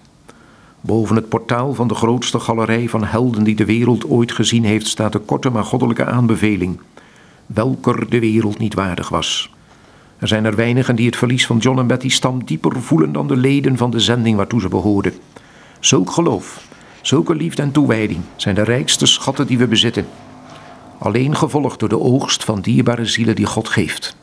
[0.81, 4.87] Boven het portaal van de grootste galerij van helden die de wereld ooit gezien heeft,
[4.87, 6.81] staat de korte maar goddelijke aanbeveling,
[7.47, 9.51] welker de wereld niet waardig was.
[10.19, 13.29] Er zijn er weinigen die het verlies van John en Betty Stam dieper voelen dan
[13.29, 15.13] de leden van de zending waartoe ze behoorden.
[15.81, 16.69] Zulk geloof,
[17.03, 20.07] zulke liefde en toewijding zijn de rijkste schatten die we bezitten.
[20.99, 24.17] Alleen gevolgd door de oogst van dierbare zielen die God geeft.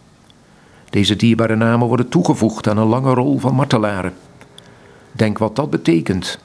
[0.93, 4.13] Deze dierbare namen worden toegevoegd aan een lange rol van martelaren.
[5.11, 6.39] Denk wat dat betekent.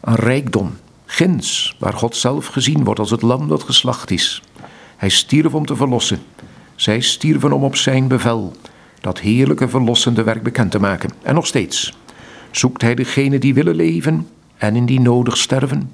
[0.00, 0.76] Aan rijkdom,
[1.06, 4.42] gins, waar God zelf gezien wordt als het lam dat geslacht is.
[4.96, 6.18] Hij stierf om te verlossen.
[6.74, 8.52] Zij stierven om op zijn bevel
[9.00, 11.10] dat heerlijke verlossende werk bekend te maken.
[11.22, 11.98] En nog steeds
[12.50, 15.92] zoekt hij degene die willen leven en in die nodig sterven,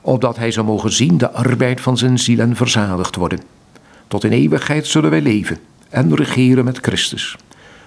[0.00, 3.40] opdat hij zou mogen zien de arbeid van zijn ziel en verzadigd worden.
[4.08, 5.58] Tot in eeuwigheid zullen wij leven
[5.88, 7.36] en regeren met Christus.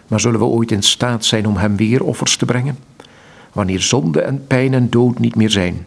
[0.08, 2.78] Maar zullen we ooit in staat zijn om hem weer offers te brengen?
[3.54, 5.86] Wanneer zonde en pijn en dood niet meer zijn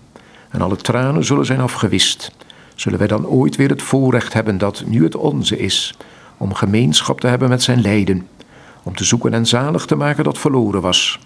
[0.53, 2.33] en alle tranen zullen zijn afgewist,
[2.75, 5.95] zullen wij dan ooit weer het voorrecht hebben dat nu het onze is
[6.37, 8.27] om gemeenschap te hebben met zijn lijden,
[8.83, 11.19] om te zoeken en zalig te maken dat verloren was.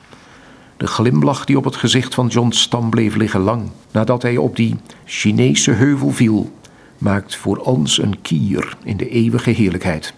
[0.77, 4.57] De glimlach die op het gezicht van John Stam bleef liggen lang nadat hij op
[4.57, 6.53] die Chinese heuvel viel,
[6.99, 10.15] maakt voor ons een kier in de eeuwige heerlijkheid.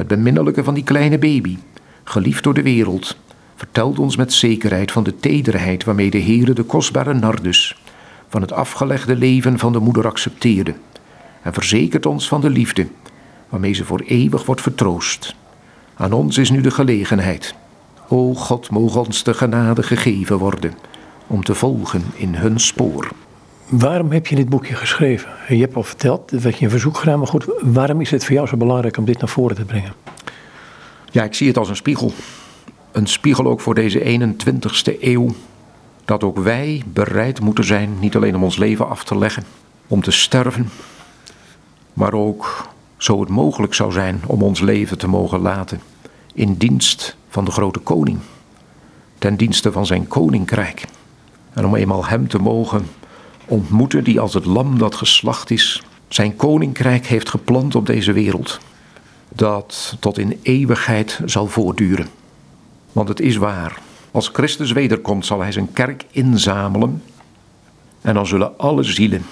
[0.00, 1.58] Het beminnelijke van die kleine baby,
[2.04, 3.16] geliefd door de wereld,
[3.54, 7.82] vertelt ons met zekerheid van de tederheid waarmee de Heere de kostbare Nardus
[8.28, 10.74] van het afgelegde leven van de moeder accepteerde
[11.42, 12.86] en verzekert ons van de liefde
[13.48, 15.34] waarmee ze voor eeuwig wordt vertroost.
[15.94, 17.54] Aan ons is nu de gelegenheid.
[18.08, 20.74] O God, mogen ons de genade gegeven worden
[21.26, 23.08] om te volgen in hun spoor.
[23.70, 25.30] Waarom heb je dit boekje geschreven?
[25.48, 28.34] Je hebt al verteld dat je een verzoek gedaan, maar goed, waarom is het voor
[28.34, 29.92] jou zo belangrijk om dit naar voren te brengen?
[31.10, 32.12] Ja, ik zie het als een spiegel.
[32.92, 35.34] Een spiegel ook voor deze 21ste eeuw.
[36.04, 39.44] Dat ook wij bereid moeten zijn, niet alleen om ons leven af te leggen,
[39.86, 40.68] om te sterven,
[41.92, 45.80] maar ook zo het mogelijk zou zijn om ons leven te mogen laten
[46.34, 48.18] in dienst van de grote koning,
[49.18, 50.84] ten dienste van zijn koninkrijk.
[51.52, 52.86] En om eenmaal hem te mogen
[53.50, 58.60] ontmoeten die als het lam dat geslacht is, zijn koninkrijk heeft geplant op deze wereld,
[59.28, 62.08] dat tot in eeuwigheid zal voortduren.
[62.92, 63.78] Want het is waar,
[64.10, 67.02] als Christus wederkomt zal hij zijn kerk inzamelen
[68.00, 69.24] en dan zullen alle zielen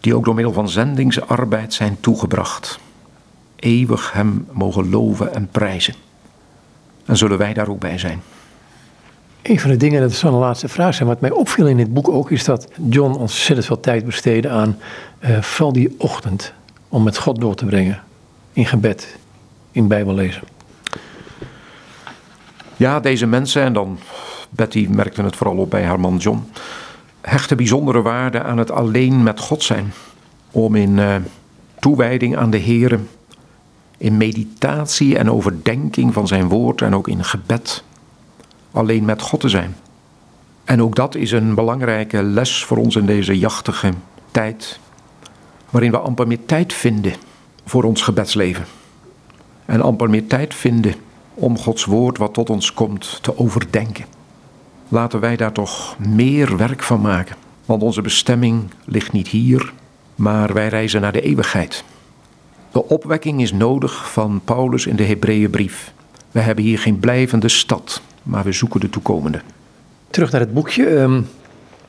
[0.00, 2.78] die ook door middel van zendingsarbeid zijn toegebracht,
[3.56, 5.94] eeuwig hem mogen loven en prijzen.
[7.04, 8.22] En zullen wij daar ook bij zijn.
[9.48, 11.94] Een van de dingen, dat is zo'n laatste vraag zijn, wat mij opviel in dit
[11.94, 14.78] boek ook, is dat John ontzettend veel tijd besteedde aan
[15.20, 16.52] uh, vooral die ochtend
[16.88, 18.02] om met God door te brengen.
[18.52, 19.16] In gebed,
[19.70, 20.42] in Bijbellezen.
[22.76, 23.98] Ja, deze mensen, en dan
[24.50, 26.50] Betty merkte het vooral op bij haar man John,
[27.20, 29.92] hechten bijzondere waarde aan het alleen met God zijn.
[30.50, 31.14] Om in uh,
[31.80, 33.00] toewijding aan de Heer
[33.98, 37.84] in meditatie en overdenking van zijn woord en ook in gebed
[38.76, 39.76] alleen met God te zijn.
[40.64, 43.92] En ook dat is een belangrijke les voor ons in deze jachtige
[44.30, 44.78] tijd,
[45.70, 47.12] waarin we amper meer tijd vinden
[47.64, 48.64] voor ons gebedsleven.
[49.64, 50.94] En amper meer tijd vinden
[51.34, 54.04] om Gods woord wat tot ons komt te overdenken.
[54.88, 59.72] Laten wij daar toch meer werk van maken, want onze bestemming ligt niet hier,
[60.14, 61.84] maar wij reizen naar de eeuwigheid.
[62.72, 65.92] De opwekking is nodig van Paulus in de Hebreeënbrief.
[66.30, 69.40] We hebben hier geen blijvende stad, maar we zoeken de toekomende.
[70.10, 70.86] Terug naar het boekje.
[70.86, 71.22] Ehm,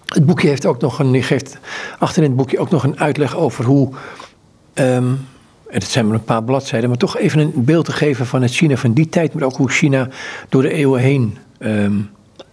[0.05, 1.57] het boekje heeft ook nog een, geeft
[1.99, 3.89] achter in het boekje ook nog een uitleg over hoe.
[4.73, 5.19] Um,
[5.67, 8.41] en het zijn maar een paar bladzijden, maar toch even een beeld te geven van
[8.41, 10.09] het China van die tijd, maar ook hoe China
[10.49, 12.09] door de eeuwen heen, um,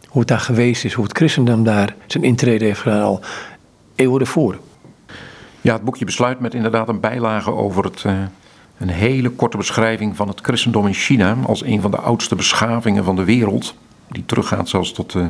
[0.09, 3.21] hoe het daar geweest is, hoe het christendom daar zijn intrede heeft gedaan al
[3.95, 4.59] eeuwen ervoor.
[5.61, 8.13] Ja, het boekje besluit met inderdaad een bijlage over het, uh,
[8.79, 13.05] een hele korte beschrijving van het christendom in China als een van de oudste beschavingen
[13.05, 13.75] van de wereld,
[14.09, 15.27] die teruggaat zelfs tot de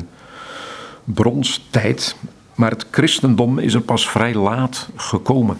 [1.03, 2.15] bronstijd.
[2.55, 5.57] Maar het christendom is er pas vrij laat gekomen.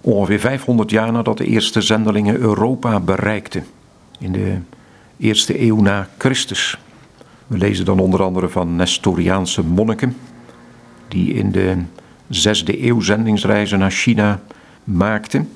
[0.00, 3.66] Ongeveer 500 jaar nadat de eerste zendelingen Europa bereikten.
[4.18, 4.58] In de
[5.18, 6.78] eerste eeuw na Christus.
[7.46, 10.16] We lezen dan onder andere van Nestoriaanse monniken.
[11.08, 11.76] Die in de
[12.28, 14.40] zesde eeuw zendingsreizen naar China
[14.84, 15.48] maakten.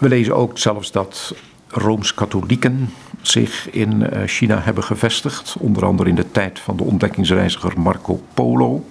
[0.00, 1.34] We lezen ook zelfs dat
[1.68, 2.90] Rooms-Katholieken
[3.20, 5.56] zich in eh, China hebben gevestigd.
[5.58, 8.84] Onder andere in de tijd van de ontdekkingsreiziger Marco Polo.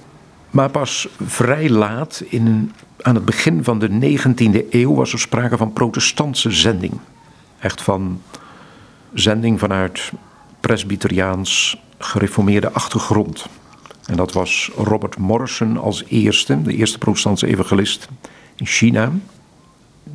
[0.49, 5.57] Maar pas vrij laat, in, aan het begin van de 19e eeuw, was er sprake
[5.57, 6.93] van protestantse zending.
[7.60, 8.22] Echt van
[9.14, 10.12] zending vanuit
[10.60, 13.45] presbyteriaans gereformeerde achtergrond.
[14.05, 18.07] En dat was Robert Morrison als eerste, de eerste protestantse evangelist
[18.55, 19.12] in China.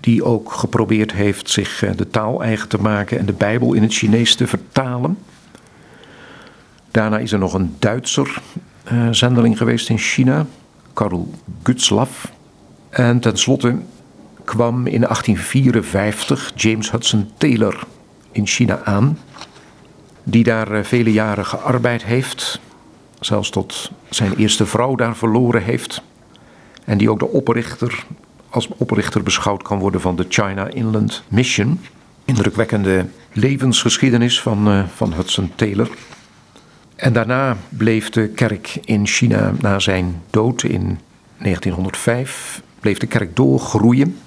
[0.05, 3.83] Die ook geprobeerd heeft zich eh, de taal eigen te maken en de Bijbel in
[3.83, 5.19] het Chinees te vertalen.
[6.91, 8.43] Daarna is er nog een Duitser
[8.93, 10.47] uh, zendeling geweest in China,
[10.93, 11.31] Karl
[11.63, 12.33] Gutzlaff.
[12.91, 13.77] En tenslotte
[14.45, 17.87] kwam in 1854 James Hudson Taylor
[18.33, 19.19] in China aan,
[20.23, 22.61] die daar eh, vele jaren gearbeid heeft,
[23.21, 26.03] zelfs tot zijn eerste vrouw daar verloren heeft,
[26.85, 28.07] en die ook de oprichter,
[28.55, 31.81] als oprichter beschouwd kan worden van de China Inland Mission.
[32.25, 35.91] Indrukwekkende levensgeschiedenis van, uh, van Hudson Taylor.
[36.97, 40.99] En daarna bleef de kerk in China na zijn dood in
[41.39, 44.19] 1905 bleef de kerk doorgroeien.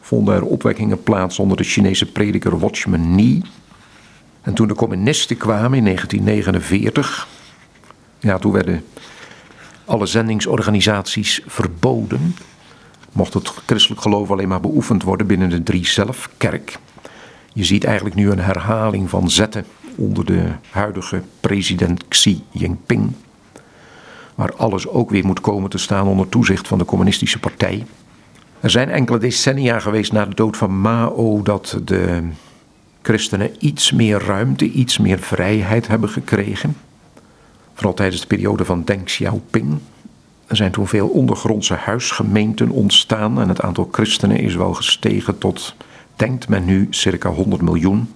[0.00, 3.42] Vonden er opwekkingen plaats onder de Chinese prediker Watchman Nee.
[4.42, 7.28] En toen de communisten kwamen in 1949,
[8.20, 8.84] ja, toen werden
[9.84, 12.34] alle zendingsorganisaties verboden.
[13.14, 16.78] Mocht het christelijk geloof alleen maar beoefend worden binnen de drie zelfkerk.
[17.52, 19.64] Je ziet eigenlijk nu een herhaling van zetten
[19.96, 23.12] onder de huidige president Xi Jinping.
[24.34, 27.86] Waar alles ook weer moet komen te staan onder toezicht van de Communistische Partij.
[28.60, 32.22] Er zijn enkele decennia geweest na de dood van Mao dat de
[33.02, 36.76] christenen iets meer ruimte, iets meer vrijheid hebben gekregen.
[37.74, 39.78] Vooral tijdens de periode van Deng Xiaoping.
[40.46, 45.74] Er zijn toen veel ondergrondse huisgemeenten ontstaan en het aantal christenen is wel gestegen tot,
[46.16, 48.14] denkt men nu, circa 100 miljoen.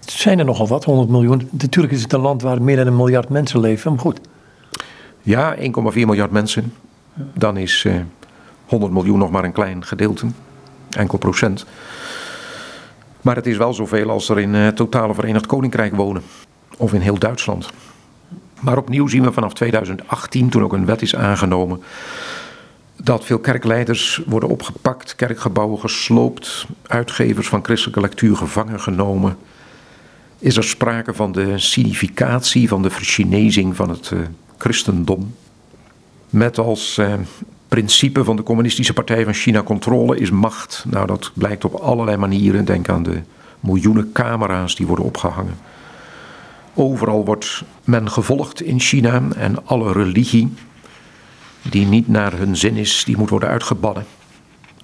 [0.00, 1.48] Zijn er nogal wat, 100 miljoen?
[1.50, 4.20] Natuurlijk is het een land waar meer dan een miljard mensen leven, maar goed.
[5.22, 6.72] Ja, 1,4 miljard mensen.
[7.34, 7.94] Dan is eh,
[8.66, 10.26] 100 miljoen nog maar een klein gedeelte,
[10.90, 11.66] enkel procent.
[13.20, 16.22] Maar het is wel zoveel als er in het eh, totale Verenigd Koninkrijk wonen.
[16.76, 17.70] Of in heel Duitsland.
[18.60, 21.82] Maar opnieuw zien we vanaf 2018, toen ook een wet is aangenomen,
[22.96, 29.36] dat veel kerkleiders worden opgepakt, kerkgebouwen gesloopt, uitgevers van christelijke lectuur gevangen genomen.
[30.38, 34.20] Is er sprake van de significatie, van de verchinezing van het uh,
[34.58, 35.34] christendom.
[36.30, 37.12] Met als uh,
[37.68, 40.84] principe van de Communistische Partij van China controle is macht.
[40.88, 42.64] Nou, dat blijkt op allerlei manieren.
[42.64, 43.20] Denk aan de
[43.60, 45.58] miljoenen camera's die worden opgehangen.
[46.78, 50.52] Overal wordt men gevolgd in China en alle religie
[51.70, 54.04] die niet naar hun zin is, die moet worden uitgebannen.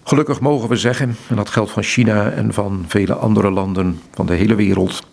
[0.05, 4.27] Gelukkig mogen we zeggen, en dat geldt van China en van vele andere landen van
[4.27, 5.07] de hele wereld,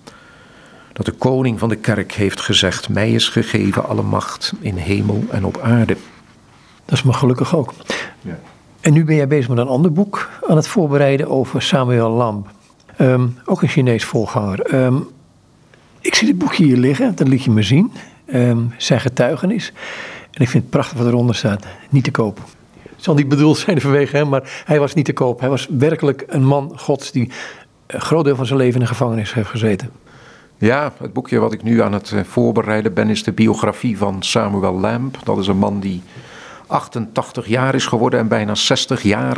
[0.94, 5.24] dat de koning van de kerk heeft gezegd: Mij is gegeven alle macht in hemel
[5.32, 5.98] en op aarde.
[6.86, 7.74] Dat is maar gelukkig ook.
[8.22, 8.40] Ja.
[8.82, 12.48] En nu ben jij bezig met een ander boek aan het voorbereiden over Samuel Lamb.
[12.98, 14.74] Ehm, ook een Chinees volganger.
[14.74, 15.08] Um,
[16.02, 17.92] ik zie dit boekje hier liggen, dat liet je me zien.
[18.34, 19.74] Um, zijn getuigenis.
[20.32, 21.66] En ik vind het prachtig wat eronder staat.
[21.90, 22.40] Niet te koop.
[22.84, 25.40] Het zal niet bedoeld zijn vanwege hem, maar hij was niet te koop.
[25.40, 27.32] Hij was werkelijk een man gods die
[27.88, 29.90] een groot deel van zijn leven in de gevangenis heeft gezeten.
[30.58, 34.24] Ja, het boekje wat ik nu aan het eh, voorbereiden ben is de biografie van
[34.24, 35.18] Samuel Lamb.
[35.24, 36.04] Dat is een man die
[36.68, 39.38] 88 jaar is geworden en bijna 60 jaar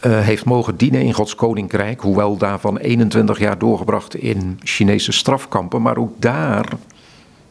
[0.00, 2.00] uh, heeft mogen dienen in Gods koninkrijk.
[2.00, 5.82] Hoewel daarvan 21 jaar doorgebracht in Chinese strafkampen.
[5.82, 6.68] Maar ook daar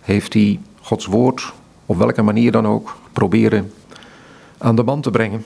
[0.02, 1.54] heeft hij Gods woord,
[1.86, 3.72] op welke manier dan ook, proberen
[4.58, 5.46] aan de man te brengen.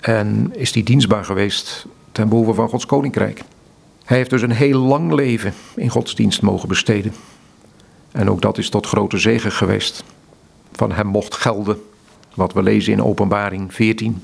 [0.00, 3.42] En is hij dienstbaar geweest ten behoeve van Gods koninkrijk.
[4.04, 7.12] Hij heeft dus een heel lang leven in godsdienst mogen besteden.
[8.12, 10.04] En ook dat is tot grote zegen geweest.
[10.72, 11.82] Van hem mocht gelden
[12.34, 14.22] wat we lezen in Openbaring 14.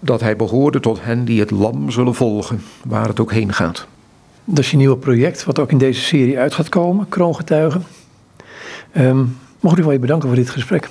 [0.00, 3.86] Dat hij behoorde tot hen die het lam zullen volgen, waar het ook heen gaat.
[4.44, 7.84] Dat is je nieuwe project, wat ook in deze serie uit gaat komen, Kroongetuigen.
[8.96, 10.88] Um, mocht u wel je bedanken voor dit gesprek.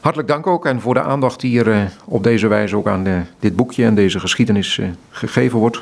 [0.00, 3.06] Hartelijk dank ook en voor de aandacht die er uh, op deze wijze ook aan
[3.06, 5.80] uh, dit boekje en deze geschiedenis uh, gegeven wordt.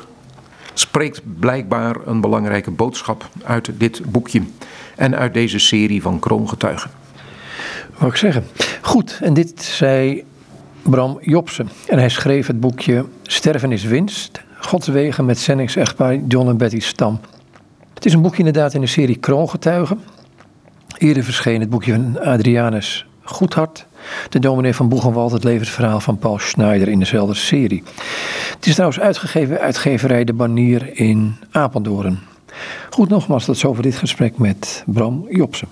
[0.73, 4.41] Spreekt blijkbaar een belangrijke boodschap uit dit boekje
[4.95, 6.91] en uit deze serie van kroongetuigen
[7.97, 8.45] wou ik zeggen.
[8.81, 10.23] Goed, en dit zei
[10.89, 11.69] Bram Jobsen.
[11.87, 14.41] En hij schreef het boekje Sterven is winst.
[14.59, 17.19] Gods wegen met Sennings echtpaar John en Betty Stam.
[17.93, 20.01] Het is een boekje inderdaad in de serie Kroongetuigen.
[20.97, 23.85] Eerder verscheen het boekje van Adrianus Goedhart.
[24.29, 27.83] De dominee van Boegenwald, het levensverhaal van Paul Schneider in dezelfde serie.
[28.55, 32.19] Het is trouwens uitgegeven uitgeverij De Banier in Apeldoorn.
[32.89, 35.65] Goed, nogmaals, tot zover dit gesprek met Bram Jopsen.